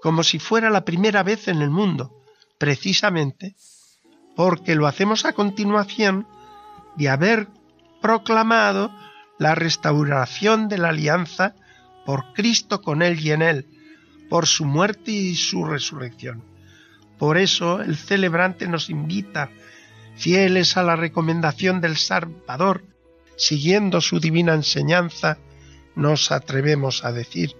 como 0.00 0.22
si 0.22 0.38
fuera 0.38 0.70
la 0.70 0.84
primera 0.84 1.24
vez 1.24 1.48
en 1.48 1.60
el 1.60 1.70
mundo, 1.70 2.22
precisamente 2.56 3.56
porque 4.36 4.76
lo 4.76 4.86
hacemos 4.86 5.24
a 5.24 5.32
continuación 5.32 6.24
de 6.94 7.08
haber 7.08 7.48
proclamado 8.00 8.92
la 9.40 9.56
restauración 9.56 10.68
de 10.68 10.78
la 10.78 10.90
alianza 10.90 11.56
por 12.04 12.32
Cristo 12.32 12.80
con 12.80 13.02
Él 13.02 13.18
y 13.18 13.32
en 13.32 13.42
Él, 13.42 13.66
por 14.30 14.46
su 14.46 14.66
muerte 14.66 15.10
y 15.10 15.34
su 15.34 15.64
resurrección. 15.64 16.44
Por 17.18 17.38
eso 17.38 17.80
el 17.80 17.96
celebrante 17.96 18.68
nos 18.68 18.88
invita, 18.88 19.50
fieles 20.14 20.76
a 20.76 20.84
la 20.84 20.94
recomendación 20.94 21.80
del 21.80 21.96
Salvador, 21.96 22.84
siguiendo 23.36 24.00
su 24.00 24.20
divina 24.20 24.54
enseñanza, 24.54 25.38
nos 25.96 26.30
atrevemos 26.30 27.04
a 27.04 27.10
decir, 27.10 27.56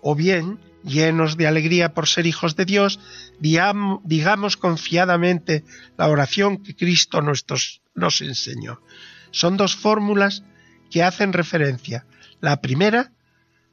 o 0.00 0.16
bien, 0.16 0.58
llenos 0.82 1.36
de 1.36 1.46
alegría 1.46 1.94
por 1.94 2.08
ser 2.08 2.26
hijos 2.26 2.56
de 2.56 2.64
Dios, 2.64 2.98
digamos 3.38 4.56
confiadamente 4.56 5.64
la 5.96 6.08
oración 6.08 6.62
que 6.62 6.74
Cristo 6.74 7.22
nos 7.22 8.20
enseñó. 8.20 8.80
Son 9.30 9.56
dos 9.56 9.76
fórmulas 9.76 10.42
que 10.90 11.02
hacen 11.02 11.32
referencia. 11.32 12.06
La 12.40 12.60
primera, 12.60 13.12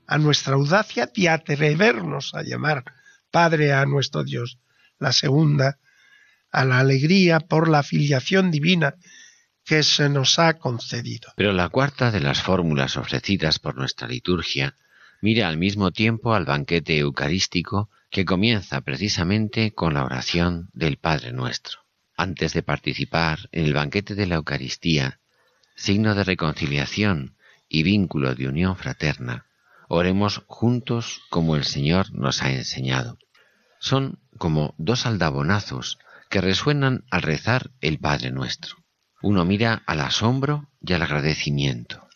a 0.05 0.17
nuestra 0.17 0.53
audacia 0.53 1.09
de 1.13 1.29
atrevernos 1.29 2.33
a 2.35 2.43
llamar 2.43 2.83
Padre 3.31 3.73
a 3.73 3.85
nuestro 3.85 4.23
Dios. 4.23 4.59
La 4.99 5.13
segunda, 5.13 5.79
a 6.51 6.65
la 6.65 6.79
alegría 6.79 7.39
por 7.39 7.69
la 7.69 7.83
filiación 7.83 8.51
divina 8.51 8.95
que 9.69 9.83
se 9.83 10.09
nos 10.09 10.39
ha 10.39 10.55
concedido. 10.55 11.31
Pero 11.35 11.53
la 11.53 11.69
cuarta 11.69 12.09
de 12.09 12.21
las 12.21 12.41
fórmulas 12.41 12.97
ofrecidas 12.97 13.59
por 13.59 13.75
nuestra 13.75 14.07
liturgia 14.07 14.73
mira 15.21 15.47
al 15.47 15.57
mismo 15.57 15.91
tiempo 15.91 16.33
al 16.33 16.45
banquete 16.45 16.97
eucarístico 16.97 17.87
que 18.09 18.25
comienza 18.25 18.81
precisamente 18.81 19.71
con 19.71 19.93
la 19.93 20.05
oración 20.05 20.71
del 20.73 20.97
Padre 20.97 21.33
nuestro. 21.33 21.81
Antes 22.17 22.53
de 22.53 22.63
participar 22.63 23.47
en 23.51 23.65
el 23.65 23.75
banquete 23.75 24.15
de 24.15 24.25
la 24.25 24.37
Eucaristía, 24.37 25.19
signo 25.75 26.15
de 26.15 26.23
reconciliación 26.23 27.35
y 27.67 27.83
vínculo 27.83 28.33
de 28.33 28.47
unión 28.47 28.75
fraterna, 28.75 29.45
oremos 29.87 30.41
juntos 30.47 31.21
como 31.29 31.55
el 31.55 31.63
Señor 31.63 32.11
nos 32.11 32.41
ha 32.41 32.51
enseñado. 32.51 33.19
Son 33.79 34.17
como 34.39 34.73
dos 34.79 35.05
aldabonazos 35.05 35.99
que 36.27 36.41
resuenan 36.41 37.05
al 37.11 37.21
rezar 37.21 37.69
el 37.81 37.99
Padre 37.99 38.31
nuestro. 38.31 38.78
Uno 39.21 39.45
mira 39.45 39.83
al 39.85 40.01
asombro 40.01 40.69
y 40.81 40.93
al 40.93 41.01
agradecimiento. 41.01 42.07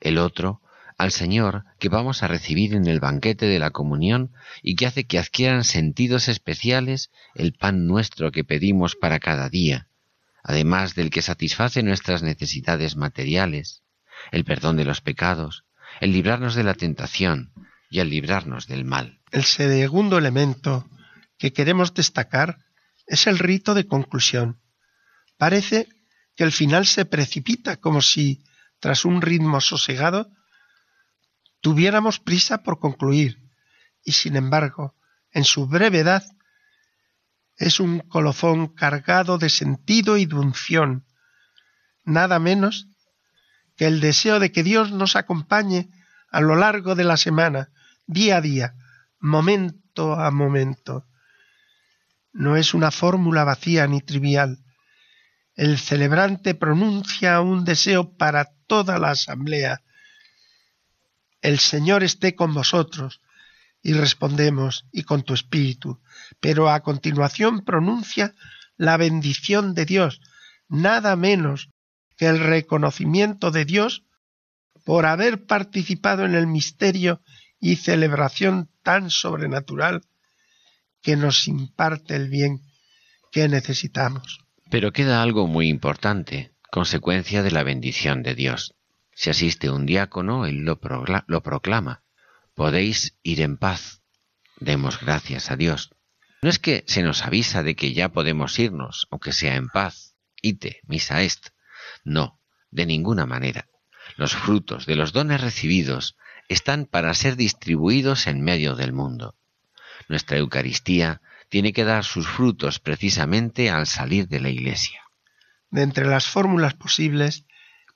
El 0.00 0.18
otro 0.18 0.60
al 0.98 1.12
Señor 1.12 1.64
que 1.78 1.88
vamos 1.88 2.22
a 2.22 2.28
recibir 2.28 2.74
en 2.74 2.86
el 2.86 3.00
banquete 3.00 3.46
de 3.46 3.58
la 3.58 3.70
comunión 3.70 4.32
y 4.62 4.76
que 4.76 4.86
hace 4.86 5.04
que 5.04 5.18
adquieran 5.18 5.64
sentidos 5.64 6.28
especiales 6.28 7.10
el 7.34 7.52
pan 7.52 7.86
nuestro 7.86 8.32
que 8.32 8.44
pedimos 8.44 8.96
para 8.96 9.18
cada 9.18 9.48
día, 9.48 9.88
además 10.42 10.94
del 10.94 11.10
que 11.10 11.22
satisface 11.22 11.82
nuestras 11.82 12.22
necesidades 12.22 12.96
materiales, 12.96 13.82
el 14.32 14.44
perdón 14.44 14.76
de 14.76 14.84
los 14.84 15.00
pecados, 15.00 15.64
el 16.00 16.12
librarnos 16.12 16.54
de 16.54 16.64
la 16.64 16.74
tentación 16.74 17.52
y 17.90 18.00
el 18.00 18.10
librarnos 18.10 18.66
del 18.66 18.84
mal. 18.84 19.20
El 19.32 19.44
segundo 19.44 20.18
elemento 20.18 20.88
que 21.38 21.52
queremos 21.52 21.92
destacar 21.92 22.58
es 23.06 23.26
el 23.26 23.38
rito 23.38 23.74
de 23.74 23.86
conclusión. 23.86 24.60
Parece 25.36 25.88
que 26.36 26.44
el 26.44 26.52
final 26.52 26.86
se 26.86 27.04
precipita 27.04 27.76
como 27.76 28.02
si, 28.02 28.44
tras 28.78 29.04
un 29.04 29.22
ritmo 29.22 29.60
sosegado, 29.60 30.30
tuviéramos 31.60 32.20
prisa 32.20 32.62
por 32.62 32.78
concluir, 32.78 33.42
y 34.04 34.12
sin 34.12 34.36
embargo, 34.36 34.94
en 35.32 35.44
su 35.44 35.66
brevedad, 35.66 36.24
es 37.56 37.80
un 37.80 38.00
colofón 38.00 38.68
cargado 38.68 39.38
de 39.38 39.48
sentido 39.48 40.18
y 40.18 40.26
de 40.26 40.36
unción, 40.36 41.06
nada 42.04 42.38
menos 42.38 42.88
que 43.76 43.86
el 43.86 44.00
deseo 44.00 44.38
de 44.38 44.52
que 44.52 44.62
Dios 44.62 44.92
nos 44.92 45.16
acompañe 45.16 45.90
a 46.30 46.40
lo 46.40 46.54
largo 46.54 46.94
de 46.94 47.04
la 47.04 47.16
semana, 47.16 47.70
día 48.06 48.36
a 48.36 48.40
día, 48.40 48.74
momento 49.18 50.14
a 50.14 50.30
momento. 50.30 51.06
No 52.32 52.56
es 52.56 52.74
una 52.74 52.90
fórmula 52.90 53.44
vacía 53.44 53.86
ni 53.86 54.02
trivial, 54.02 54.65
el 55.56 55.78
celebrante 55.78 56.54
pronuncia 56.54 57.40
un 57.40 57.64
deseo 57.64 58.16
para 58.16 58.52
toda 58.66 58.98
la 58.98 59.10
asamblea. 59.10 59.82
El 61.40 61.58
Señor 61.58 62.04
esté 62.04 62.34
con 62.34 62.54
vosotros. 62.54 63.20
Y 63.82 63.92
respondemos, 63.92 64.84
y 64.90 65.04
con 65.04 65.22
tu 65.22 65.32
espíritu. 65.32 66.00
Pero 66.40 66.70
a 66.70 66.80
continuación 66.80 67.64
pronuncia 67.64 68.34
la 68.76 68.96
bendición 68.96 69.74
de 69.74 69.84
Dios, 69.86 70.20
nada 70.68 71.14
menos 71.14 71.70
que 72.16 72.26
el 72.26 72.40
reconocimiento 72.40 73.52
de 73.52 73.64
Dios 73.64 74.04
por 74.84 75.06
haber 75.06 75.46
participado 75.46 76.24
en 76.24 76.34
el 76.34 76.46
misterio 76.48 77.22
y 77.60 77.76
celebración 77.76 78.70
tan 78.82 79.10
sobrenatural 79.10 80.02
que 81.00 81.16
nos 81.16 81.46
imparte 81.46 82.16
el 82.16 82.28
bien 82.28 82.62
que 83.30 83.48
necesitamos. 83.48 84.45
Pero 84.70 84.92
queda 84.92 85.22
algo 85.22 85.46
muy 85.46 85.68
importante, 85.68 86.52
consecuencia 86.70 87.42
de 87.42 87.50
la 87.50 87.62
bendición 87.62 88.22
de 88.22 88.34
Dios. 88.34 88.74
Si 89.12 89.30
asiste 89.30 89.70
un 89.70 89.86
diácono, 89.86 90.44
él 90.44 90.64
lo, 90.64 90.78
proclama. 90.78 92.02
Podéis 92.54 93.16
ir 93.22 93.40
en 93.40 93.56
paz. 93.56 94.02
Demos 94.58 95.00
gracias 95.00 95.50
a 95.50 95.56
Dios. 95.56 95.90
No 96.42 96.50
es 96.50 96.58
que 96.58 96.84
se 96.86 97.02
nos 97.02 97.22
avisa 97.22 97.62
de 97.62 97.76
que 97.76 97.92
ya 97.92 98.10
podemos 98.10 98.58
irnos, 98.58 99.06
aunque 99.10 99.32
sea 99.32 99.54
en 99.54 99.68
paz. 99.68 100.16
Ite, 100.42 100.80
misa 100.86 101.22
est. 101.22 101.48
No, 102.04 102.40
de 102.70 102.86
ninguna 102.86 103.24
manera. 103.24 103.68
Los 104.16 104.34
frutos 104.34 104.84
de 104.86 104.96
los 104.96 105.12
dones 105.12 105.40
recibidos 105.40 106.16
están 106.48 106.86
para 106.86 107.14
ser 107.14 107.36
distribuidos 107.36 108.26
en 108.26 108.42
medio 108.42 108.74
del 108.74 108.92
mundo. 108.92 109.36
Nuestra 110.08 110.38
Eucaristía 110.38 111.20
tiene 111.48 111.72
que 111.72 111.84
dar 111.84 112.04
sus 112.04 112.26
frutos 112.28 112.80
precisamente 112.80 113.70
al 113.70 113.86
salir 113.86 114.28
de 114.28 114.40
la 114.40 114.48
Iglesia. 114.48 115.00
De 115.70 115.82
entre 115.82 116.06
las 116.06 116.26
fórmulas 116.26 116.74
posibles, 116.74 117.46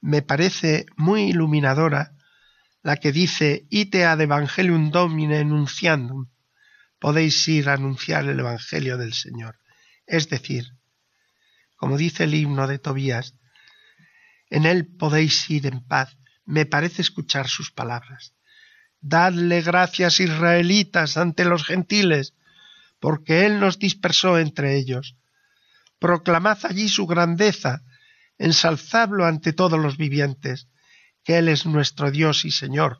me 0.00 0.22
parece 0.22 0.86
muy 0.96 1.22
iluminadora 1.30 2.14
la 2.82 2.96
que 2.96 3.12
dice 3.12 3.66
ite 3.68 4.06
ad 4.06 4.20
evangelium 4.20 4.90
domine 4.90 5.40
enunciandum. 5.40 6.28
Podéis 6.98 7.48
ir 7.48 7.68
a 7.68 7.74
anunciar 7.74 8.24
el 8.26 8.40
Evangelio 8.40 8.96
del 8.96 9.12
Señor. 9.12 9.58
Es 10.06 10.28
decir, 10.28 10.64
como 11.76 11.96
dice 11.96 12.24
el 12.24 12.34
himno 12.34 12.66
de 12.66 12.78
Tobías, 12.78 13.36
en 14.50 14.66
él 14.66 14.86
podéis 14.86 15.48
ir 15.48 15.66
en 15.66 15.86
paz. 15.86 16.18
Me 16.44 16.66
parece 16.66 17.02
escuchar 17.02 17.48
sus 17.48 17.70
palabras. 17.70 18.34
Dadle 19.00 19.62
gracias 19.62 20.20
israelitas 20.20 21.16
ante 21.16 21.44
los 21.44 21.64
gentiles, 21.64 22.34
porque 23.00 23.46
Él 23.46 23.58
nos 23.58 23.78
dispersó 23.78 24.38
entre 24.38 24.76
ellos. 24.76 25.16
Proclamad 25.98 26.58
allí 26.64 26.88
su 26.88 27.06
grandeza, 27.06 27.82
ensalzadlo 28.38 29.24
ante 29.24 29.52
todos 29.52 29.78
los 29.78 29.96
vivientes, 29.96 30.68
que 31.24 31.38
Él 31.38 31.48
es 31.48 31.66
nuestro 31.66 32.10
Dios 32.10 32.44
y 32.44 32.50
Señor, 32.50 32.98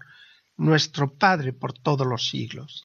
nuestro 0.57 1.17
Padre 1.17 1.53
por 1.53 1.73
todos 1.73 2.07
los 2.07 2.29
siglos. 2.29 2.85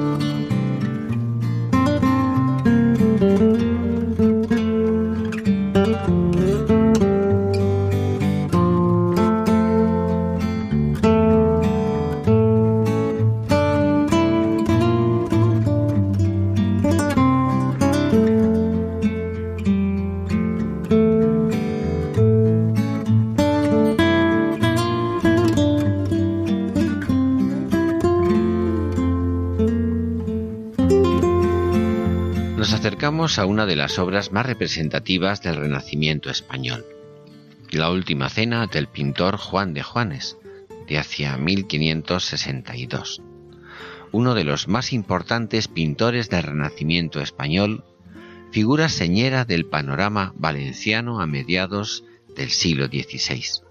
a 33.38 33.47
una 33.47 33.66
de 33.66 33.77
las 33.77 33.99
obras 33.99 34.33
más 34.33 34.45
representativas 34.45 35.42
del 35.42 35.57
Renacimiento 35.57 36.29
español, 36.29 36.85
la 37.71 37.90
Última 37.90 38.29
Cena 38.29 38.66
del 38.66 38.88
pintor 38.88 39.37
Juan 39.37 39.75
de 39.75 39.83
Juanes, 39.83 40.37
de 40.88 40.99
hacia 40.99 41.37
1562. 41.38 43.23
Uno 44.11 44.35
de 44.35 44.45
los 44.45 44.68
más 44.68 44.92
importantes 44.92 45.68
pintores 45.68 46.29
del 46.29 46.42
Renacimiento 46.42 47.21
español, 47.21 47.85
figura 48.51 48.88
señera 48.88 49.45
del 49.45 49.66
panorama 49.66 50.35
valenciano 50.37 51.21
a 51.21 51.27
mediados 51.27 52.05
del 52.37 52.51
siglo 52.51 52.87
XVI. 52.87 53.62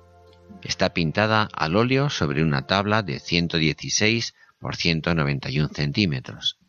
Está 0.64 0.94
pintada 0.94 1.50
al 1.54 1.76
óleo 1.76 2.10
sobre 2.10 2.44
una 2.44 2.68
tabla 2.68 3.04
de 3.04 3.20
116 3.20 4.34
por 4.60 4.76
191 4.76 5.70
centímetros 5.70 6.61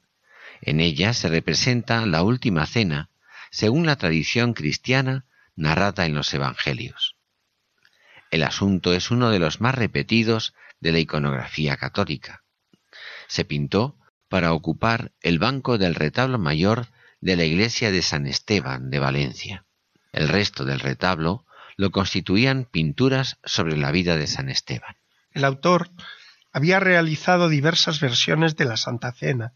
en 0.62 0.80
ella 0.80 1.12
se 1.12 1.28
representa 1.28 2.06
la 2.06 2.22
última 2.22 2.66
cena, 2.66 3.10
según 3.50 3.84
la 3.84 3.96
tradición 3.96 4.54
cristiana 4.54 5.26
narrada 5.56 6.06
en 6.06 6.14
los 6.14 6.32
Evangelios. 6.32 7.16
El 8.30 8.44
asunto 8.44 8.94
es 8.94 9.10
uno 9.10 9.30
de 9.30 9.40
los 9.40 9.60
más 9.60 9.74
repetidos 9.74 10.54
de 10.80 10.92
la 10.92 11.00
iconografía 11.00 11.76
católica. 11.76 12.44
Se 13.26 13.44
pintó 13.44 13.98
para 14.28 14.52
ocupar 14.52 15.12
el 15.20 15.38
banco 15.38 15.76
del 15.76 15.94
retablo 15.94 16.38
mayor 16.38 16.86
de 17.20 17.36
la 17.36 17.44
iglesia 17.44 17.90
de 17.90 18.00
San 18.00 18.26
Esteban 18.26 18.88
de 18.88 18.98
Valencia. 18.98 19.66
El 20.12 20.28
resto 20.28 20.64
del 20.64 20.80
retablo 20.80 21.44
lo 21.76 21.90
constituían 21.90 22.64
pinturas 22.64 23.38
sobre 23.44 23.76
la 23.76 23.90
vida 23.90 24.16
de 24.16 24.26
San 24.26 24.48
Esteban. 24.48 24.96
El 25.32 25.44
autor 25.44 25.90
había 26.52 26.80
realizado 26.80 27.48
diversas 27.48 28.00
versiones 28.00 28.56
de 28.56 28.64
la 28.64 28.76
Santa 28.76 29.12
Cena, 29.12 29.54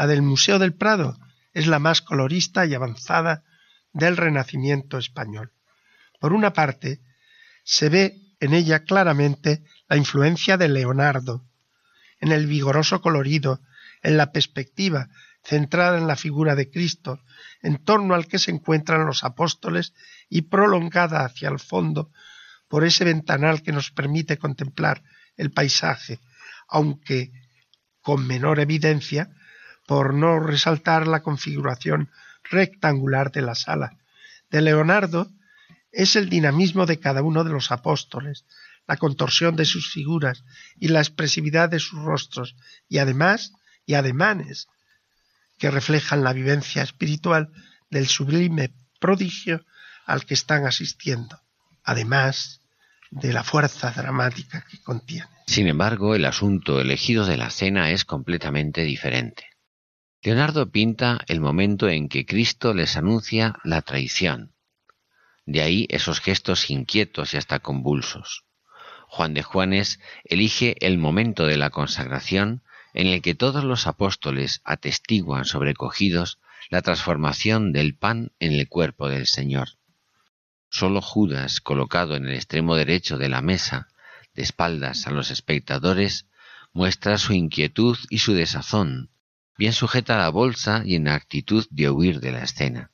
la 0.00 0.06
del 0.06 0.22
Museo 0.22 0.58
del 0.58 0.72
Prado 0.72 1.18
es 1.52 1.66
la 1.66 1.78
más 1.78 2.00
colorista 2.00 2.64
y 2.64 2.72
avanzada 2.72 3.44
del 3.92 4.16
Renacimiento 4.16 4.96
español. 4.96 5.52
Por 6.18 6.32
una 6.32 6.54
parte, 6.54 7.02
se 7.64 7.90
ve 7.90 8.16
en 8.40 8.54
ella 8.54 8.84
claramente 8.84 9.62
la 9.90 9.98
influencia 9.98 10.56
de 10.56 10.70
Leonardo, 10.70 11.44
en 12.18 12.32
el 12.32 12.46
vigoroso 12.46 13.02
colorido, 13.02 13.60
en 14.02 14.16
la 14.16 14.32
perspectiva 14.32 15.10
centrada 15.44 15.98
en 15.98 16.06
la 16.06 16.16
figura 16.16 16.54
de 16.54 16.70
Cristo, 16.70 17.20
en 17.60 17.76
torno 17.84 18.14
al 18.14 18.26
que 18.26 18.38
se 18.38 18.50
encuentran 18.52 19.04
los 19.04 19.22
apóstoles 19.22 19.92
y 20.30 20.42
prolongada 20.42 21.26
hacia 21.26 21.50
el 21.50 21.58
fondo 21.58 22.10
por 22.68 22.84
ese 22.84 23.04
ventanal 23.04 23.62
que 23.62 23.72
nos 23.72 23.90
permite 23.90 24.38
contemplar 24.38 25.02
el 25.36 25.50
paisaje, 25.50 26.20
aunque 26.68 27.32
con 28.00 28.26
menor 28.26 28.60
evidencia 28.60 29.28
por 29.90 30.14
no 30.14 30.38
resaltar 30.38 31.08
la 31.08 31.20
configuración 31.20 32.12
rectangular 32.44 33.32
de 33.32 33.42
la 33.42 33.56
sala. 33.56 33.98
De 34.48 34.62
Leonardo 34.62 35.28
es 35.90 36.14
el 36.14 36.28
dinamismo 36.28 36.86
de 36.86 37.00
cada 37.00 37.22
uno 37.24 37.42
de 37.42 37.50
los 37.50 37.72
apóstoles, 37.72 38.44
la 38.86 38.98
contorsión 38.98 39.56
de 39.56 39.64
sus 39.64 39.90
figuras 39.90 40.44
y 40.78 40.86
la 40.86 41.00
expresividad 41.00 41.68
de 41.68 41.80
sus 41.80 41.98
rostros, 42.04 42.54
y 42.88 42.98
además, 42.98 43.50
y 43.84 43.94
ademanes, 43.94 44.68
que 45.58 45.72
reflejan 45.72 46.22
la 46.22 46.34
vivencia 46.34 46.84
espiritual 46.84 47.48
del 47.90 48.06
sublime 48.06 48.72
prodigio 49.00 49.64
al 50.06 50.24
que 50.24 50.34
están 50.34 50.66
asistiendo, 50.66 51.40
además 51.82 52.60
de 53.10 53.32
la 53.32 53.42
fuerza 53.42 53.90
dramática 53.90 54.64
que 54.70 54.80
contiene. 54.82 55.26
Sin 55.48 55.66
embargo, 55.66 56.14
el 56.14 56.26
asunto 56.26 56.80
elegido 56.80 57.26
de 57.26 57.36
la 57.36 57.50
cena 57.50 57.90
es 57.90 58.04
completamente 58.04 58.82
diferente. 58.82 59.49
Leonardo 60.22 60.70
pinta 60.70 61.18
el 61.28 61.40
momento 61.40 61.88
en 61.88 62.10
que 62.10 62.26
Cristo 62.26 62.74
les 62.74 62.98
anuncia 62.98 63.58
la 63.64 63.80
traición. 63.80 64.54
De 65.46 65.62
ahí 65.62 65.86
esos 65.88 66.20
gestos 66.20 66.68
inquietos 66.68 67.32
y 67.32 67.38
hasta 67.38 67.60
convulsos. 67.60 68.44
Juan 69.08 69.32
de 69.32 69.42
Juanes 69.42 69.98
elige 70.24 70.76
el 70.86 70.98
momento 70.98 71.46
de 71.46 71.56
la 71.56 71.70
consagración 71.70 72.62
en 72.92 73.06
el 73.06 73.22
que 73.22 73.34
todos 73.34 73.64
los 73.64 73.86
apóstoles 73.86 74.60
atestiguan 74.64 75.46
sobrecogidos 75.46 76.38
la 76.68 76.82
transformación 76.82 77.72
del 77.72 77.96
pan 77.96 78.32
en 78.40 78.52
el 78.52 78.68
cuerpo 78.68 79.08
del 79.08 79.26
Señor. 79.26 79.70
Solo 80.68 81.00
Judas, 81.00 81.62
colocado 81.62 82.14
en 82.14 82.26
el 82.26 82.34
extremo 82.34 82.76
derecho 82.76 83.16
de 83.16 83.30
la 83.30 83.40
mesa, 83.40 83.88
de 84.34 84.42
espaldas 84.42 85.06
a 85.06 85.12
los 85.12 85.30
espectadores, 85.30 86.26
muestra 86.74 87.16
su 87.16 87.32
inquietud 87.32 87.96
y 88.10 88.18
su 88.18 88.34
desazón, 88.34 89.10
bien 89.60 89.74
sujeta 89.74 90.14
a 90.14 90.18
la 90.18 90.30
bolsa 90.30 90.80
y 90.86 90.94
en 90.94 91.06
actitud 91.06 91.66
de 91.68 91.90
huir 91.90 92.20
de 92.20 92.32
la 92.32 92.42
escena. 92.42 92.92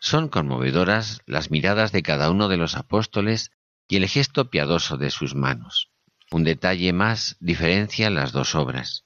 Son 0.00 0.28
conmovedoras 0.28 1.20
las 1.24 1.52
miradas 1.52 1.92
de 1.92 2.02
cada 2.02 2.32
uno 2.32 2.48
de 2.48 2.56
los 2.56 2.74
apóstoles 2.74 3.52
y 3.86 3.94
el 3.94 4.08
gesto 4.08 4.50
piadoso 4.50 4.96
de 4.96 5.10
sus 5.10 5.36
manos. 5.36 5.90
Un 6.32 6.42
detalle 6.42 6.92
más 6.92 7.36
diferencia 7.38 8.10
las 8.10 8.32
dos 8.32 8.56
obras. 8.56 9.04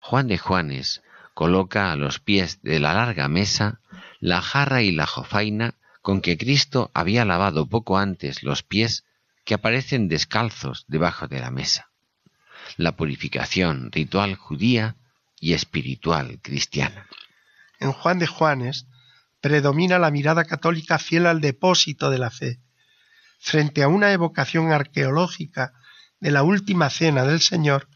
Juan 0.00 0.26
de 0.26 0.38
Juanes 0.38 1.02
coloca 1.34 1.92
a 1.92 1.96
los 1.96 2.18
pies 2.18 2.60
de 2.62 2.80
la 2.80 2.94
larga 2.94 3.28
mesa 3.28 3.80
la 4.18 4.42
jarra 4.42 4.82
y 4.82 4.90
la 4.90 5.06
jofaina 5.06 5.76
con 6.00 6.20
que 6.20 6.36
Cristo 6.36 6.90
había 6.94 7.24
lavado 7.24 7.68
poco 7.68 7.96
antes 7.96 8.42
los 8.42 8.64
pies 8.64 9.04
que 9.44 9.54
aparecen 9.54 10.08
descalzos 10.08 10.84
debajo 10.88 11.28
de 11.28 11.38
la 11.38 11.52
mesa. 11.52 11.92
La 12.76 12.96
purificación 12.96 13.92
ritual 13.92 14.34
judía 14.34 14.96
y 15.42 15.54
espiritual 15.54 16.38
cristiana. 16.40 17.08
En 17.80 17.90
Juan 17.90 18.20
de 18.20 18.28
Juanes 18.28 18.86
predomina 19.40 19.98
la 19.98 20.12
mirada 20.12 20.44
católica 20.44 21.00
fiel 21.00 21.26
al 21.26 21.40
depósito 21.40 22.10
de 22.10 22.18
la 22.18 22.30
fe, 22.30 22.60
frente 23.40 23.82
a 23.82 23.88
una 23.88 24.12
evocación 24.12 24.70
arqueológica 24.70 25.72
de 26.20 26.30
la 26.30 26.44
última 26.44 26.90
cena 26.90 27.24
del 27.24 27.40
Señor, 27.40 27.88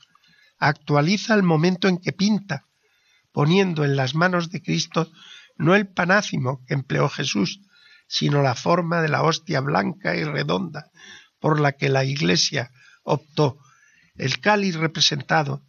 actualiza 0.58 1.34
el 1.34 1.44
momento 1.44 1.86
en 1.86 1.98
que 1.98 2.12
pinta, 2.12 2.66
poniendo 3.30 3.84
en 3.84 3.94
las 3.94 4.16
manos 4.16 4.50
de 4.50 4.60
Cristo 4.60 5.12
no 5.56 5.76
el 5.76 5.86
panácimo 5.86 6.64
que 6.66 6.74
empleó 6.74 7.08
Jesús, 7.08 7.60
sino 8.08 8.42
la 8.42 8.56
forma 8.56 9.02
de 9.02 9.08
la 9.08 9.22
hostia 9.22 9.60
blanca 9.60 10.16
y 10.16 10.24
redonda 10.24 10.90
por 11.38 11.60
la 11.60 11.72
que 11.72 11.90
la 11.90 12.04
Iglesia 12.04 12.72
optó. 13.04 13.60
El 14.16 14.40
cáliz 14.40 14.74
representado 14.74 15.62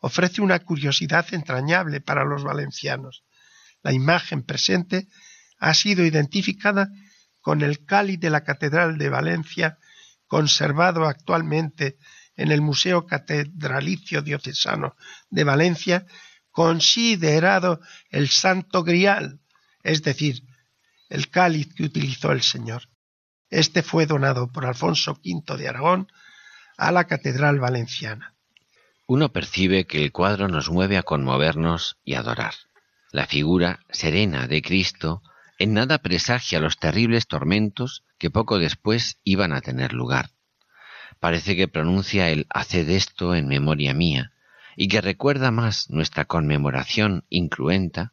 ofrece 0.00 0.42
una 0.42 0.58
curiosidad 0.58 1.26
entrañable 1.32 2.00
para 2.00 2.24
los 2.24 2.42
valencianos. 2.42 3.24
La 3.82 3.92
imagen 3.92 4.42
presente 4.42 5.08
ha 5.58 5.74
sido 5.74 6.04
identificada 6.04 6.88
con 7.40 7.62
el 7.62 7.84
cáliz 7.84 8.18
de 8.20 8.30
la 8.30 8.42
Catedral 8.42 8.98
de 8.98 9.08
Valencia 9.08 9.78
conservado 10.26 11.06
actualmente 11.06 11.98
en 12.36 12.52
el 12.52 12.62
Museo 12.62 13.04
Catedralicio 13.06 14.22
Diocesano 14.22 14.96
de 15.28 15.44
Valencia, 15.44 16.06
considerado 16.50 17.80
el 18.10 18.28
Santo 18.28 18.84
Grial, 18.84 19.40
es 19.82 20.02
decir, 20.02 20.44
el 21.08 21.28
cáliz 21.28 21.74
que 21.74 21.82
utilizó 21.82 22.32
el 22.32 22.42
Señor. 22.42 22.88
Este 23.50 23.82
fue 23.82 24.06
donado 24.06 24.52
por 24.52 24.64
Alfonso 24.64 25.20
V 25.24 25.56
de 25.56 25.68
Aragón 25.68 26.06
a 26.78 26.92
la 26.92 27.04
Catedral 27.04 27.58
Valenciana. 27.58 28.36
Uno 29.12 29.32
percibe 29.32 29.88
que 29.88 30.04
el 30.04 30.12
cuadro 30.12 30.46
nos 30.46 30.70
mueve 30.70 30.96
a 30.96 31.02
conmovernos 31.02 31.96
y 32.04 32.14
adorar. 32.14 32.54
La 33.10 33.26
figura 33.26 33.80
serena 33.90 34.46
de 34.46 34.62
Cristo 34.62 35.20
en 35.58 35.74
nada 35.74 35.98
presagia 35.98 36.60
los 36.60 36.78
terribles 36.78 37.26
tormentos 37.26 38.04
que 38.18 38.30
poco 38.30 38.60
después 38.60 39.18
iban 39.24 39.52
a 39.52 39.62
tener 39.62 39.94
lugar. 39.94 40.30
Parece 41.18 41.56
que 41.56 41.66
pronuncia 41.66 42.30
el 42.30 42.46
haced 42.50 42.88
esto 42.88 43.34
en 43.34 43.48
memoria 43.48 43.94
mía, 43.94 44.30
y 44.76 44.86
que 44.86 45.00
recuerda 45.00 45.50
más 45.50 45.90
nuestra 45.90 46.26
conmemoración 46.26 47.24
incruenta 47.30 48.12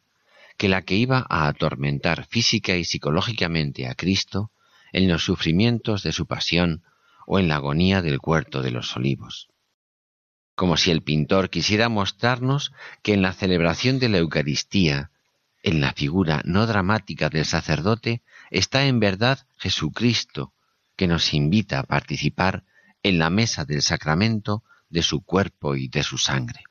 que 0.56 0.68
la 0.68 0.82
que 0.82 0.96
iba 0.96 1.24
a 1.30 1.46
atormentar 1.46 2.26
física 2.26 2.74
y 2.74 2.82
psicológicamente 2.82 3.86
a 3.86 3.94
Cristo 3.94 4.50
en 4.90 5.06
los 5.06 5.22
sufrimientos 5.22 6.02
de 6.02 6.10
su 6.10 6.26
pasión 6.26 6.82
o 7.24 7.38
en 7.38 7.46
la 7.46 7.54
agonía 7.54 8.02
del 8.02 8.18
huerto 8.20 8.62
de 8.62 8.72
los 8.72 8.96
olivos. 8.96 9.48
Como 10.58 10.76
si 10.76 10.90
el 10.90 11.02
pintor 11.02 11.50
quisiera 11.50 11.88
mostrarnos 11.88 12.72
que 13.04 13.14
en 13.14 13.22
la 13.22 13.32
celebración 13.32 14.00
de 14.00 14.08
la 14.08 14.18
Eucaristía 14.18 15.12
en 15.62 15.80
la 15.80 15.92
figura 15.92 16.42
no 16.44 16.66
dramática 16.66 17.28
del 17.28 17.44
sacerdote 17.44 18.22
está 18.50 18.84
en 18.86 18.98
verdad 18.98 19.46
Jesucristo, 19.56 20.52
que 20.96 21.06
nos 21.06 21.32
invita 21.32 21.78
a 21.78 21.84
participar 21.84 22.64
en 23.04 23.20
la 23.20 23.30
mesa 23.30 23.66
del 23.66 23.82
sacramento 23.82 24.64
de 24.88 25.02
su 25.02 25.22
cuerpo 25.22 25.76
y 25.76 25.86
de 25.86 26.02
su 26.02 26.18
sangre. 26.18 26.64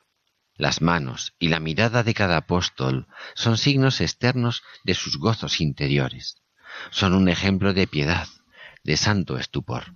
Las 0.54 0.82
manos 0.82 1.32
y 1.38 1.48
la 1.48 1.58
mirada 1.58 2.02
de 2.02 2.12
cada 2.12 2.36
apóstol 2.36 3.06
son 3.34 3.56
signos 3.56 4.02
externos 4.02 4.64
de 4.84 4.92
sus 4.92 5.16
gozos 5.16 5.62
interiores. 5.62 6.36
Son 6.90 7.14
un 7.14 7.30
ejemplo 7.30 7.72
de 7.72 7.86
piedad, 7.86 8.28
de 8.84 8.98
santo 8.98 9.38
estupor. 9.38 9.94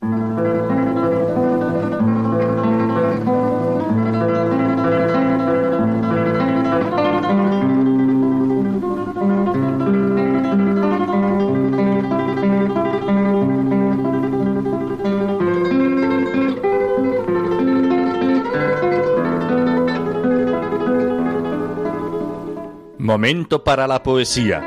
Momento 23.03 23.65
para 23.65 23.89
la 23.89 24.01
poesía. 24.05 24.63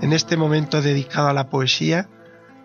En 0.00 0.12
este 0.12 0.36
momento 0.36 0.82
dedicado 0.82 1.28
a 1.28 1.32
la 1.32 1.50
poesía, 1.50 2.08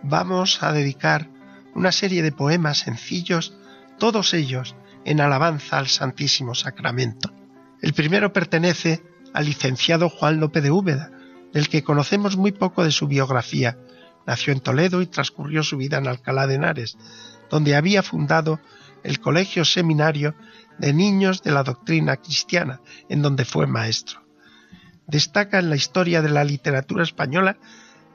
vamos 0.01 0.63
a 0.63 0.73
dedicar 0.73 1.29
una 1.75 1.91
serie 1.91 2.23
de 2.23 2.31
poemas 2.31 2.79
sencillos, 2.79 3.55
todos 3.99 4.33
ellos 4.33 4.75
en 5.05 5.21
alabanza 5.21 5.77
al 5.77 5.87
Santísimo 5.87 6.55
Sacramento. 6.55 7.33
El 7.81 7.93
primero 7.93 8.33
pertenece 8.33 9.03
al 9.33 9.45
licenciado 9.45 10.09
Juan 10.09 10.39
López 10.39 10.63
de 10.63 10.71
Úbeda, 10.71 11.11
del 11.53 11.69
que 11.69 11.83
conocemos 11.83 12.37
muy 12.37 12.51
poco 12.51 12.83
de 12.83 12.91
su 12.91 13.07
biografía. 13.07 13.77
Nació 14.25 14.53
en 14.53 14.59
Toledo 14.59 15.01
y 15.01 15.07
transcurrió 15.07 15.63
su 15.63 15.77
vida 15.77 15.97
en 15.97 16.07
Alcalá 16.07 16.47
de 16.47 16.55
Henares, 16.55 16.97
donde 17.49 17.75
había 17.75 18.03
fundado 18.03 18.59
el 19.03 19.19
Colegio 19.19 19.65
Seminario 19.65 20.35
de 20.77 20.93
Niños 20.93 21.43
de 21.43 21.51
la 21.51 21.63
Doctrina 21.63 22.17
Cristiana, 22.17 22.81
en 23.09 23.21
donde 23.21 23.45
fue 23.45 23.67
maestro. 23.67 24.21
Destaca 25.07 25.59
en 25.59 25.69
la 25.69 25.75
historia 25.75 26.21
de 26.21 26.29
la 26.29 26.43
literatura 26.43 27.03
española 27.03 27.57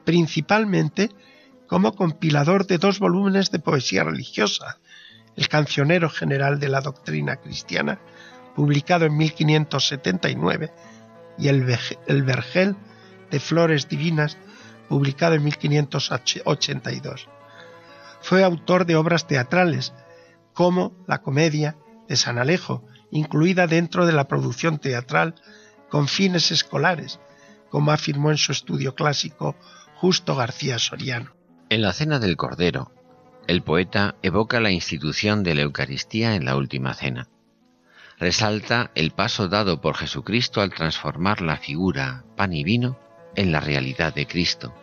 principalmente 0.07 1.09
como 1.67 1.93
compilador 1.93 2.65
de 2.65 2.77
dos 2.77 2.99
volúmenes 2.99 3.51
de 3.51 3.59
poesía 3.59 4.05
religiosa, 4.05 4.79
el 5.37 5.47
Cancionero 5.47 6.09
General 6.09 6.59
de 6.59 6.67
la 6.67 6.81
Doctrina 6.81 7.37
Cristiana, 7.37 7.99
publicado 8.55 9.05
en 9.05 9.15
1579, 9.15 10.73
y 11.37 11.47
el, 11.47 11.63
Vergel 11.63 12.75
de 13.29 13.39
Flores 13.39 13.87
Divinas, 13.87 14.37
publicado 14.89 15.35
en 15.35 15.43
1582. 15.43 17.29
Fue 18.21 18.43
autor 18.43 18.85
de 18.87 18.95
obras 18.95 19.27
teatrales, 19.27 19.93
como 20.53 20.97
la 21.07 21.21
comedia 21.21 21.77
de 22.09 22.15
San 22.15 22.39
Alejo, 22.39 22.83
incluida 23.11 23.67
dentro 23.67 24.07
de 24.07 24.13
la 24.13 24.27
producción 24.27 24.79
teatral 24.79 25.35
con 25.89 26.07
fines 26.07 26.51
escolares, 26.51 27.19
como 27.69 27.91
afirmó 27.91 28.31
en 28.31 28.37
su 28.37 28.51
estudio 28.51 28.95
clásico 28.95 29.55
Justo 29.95 30.35
García 30.35 30.79
Soriano. 30.79 31.35
En 31.69 31.83
la 31.83 31.93
Cena 31.93 32.17
del 32.17 32.37
Cordero, 32.37 32.91
el 33.47 33.63
poeta 33.63 34.15
evoca 34.21 34.59
la 34.59 34.71
institución 34.71 35.41
de 35.41 35.55
la 35.55 35.61
Eucaristía 35.61 36.35
en 36.35 36.43
la 36.43 36.57
Última 36.57 36.93
Cena. 36.93 37.29
resalta 38.19 38.91
el 38.95 39.11
paso 39.11 39.47
dado 39.47 39.79
por 39.79 39.95
Jesucristo 39.95 40.61
al 40.61 40.73
transformar 40.73 41.41
la 41.41 41.57
figura 41.57 42.25
pan 42.35 42.51
y 42.51 42.63
vino 42.63 42.99
en 43.35 43.51
la 43.51 43.59
realidad 43.59 44.13
de 44.13 44.25
Cristo, 44.25 44.73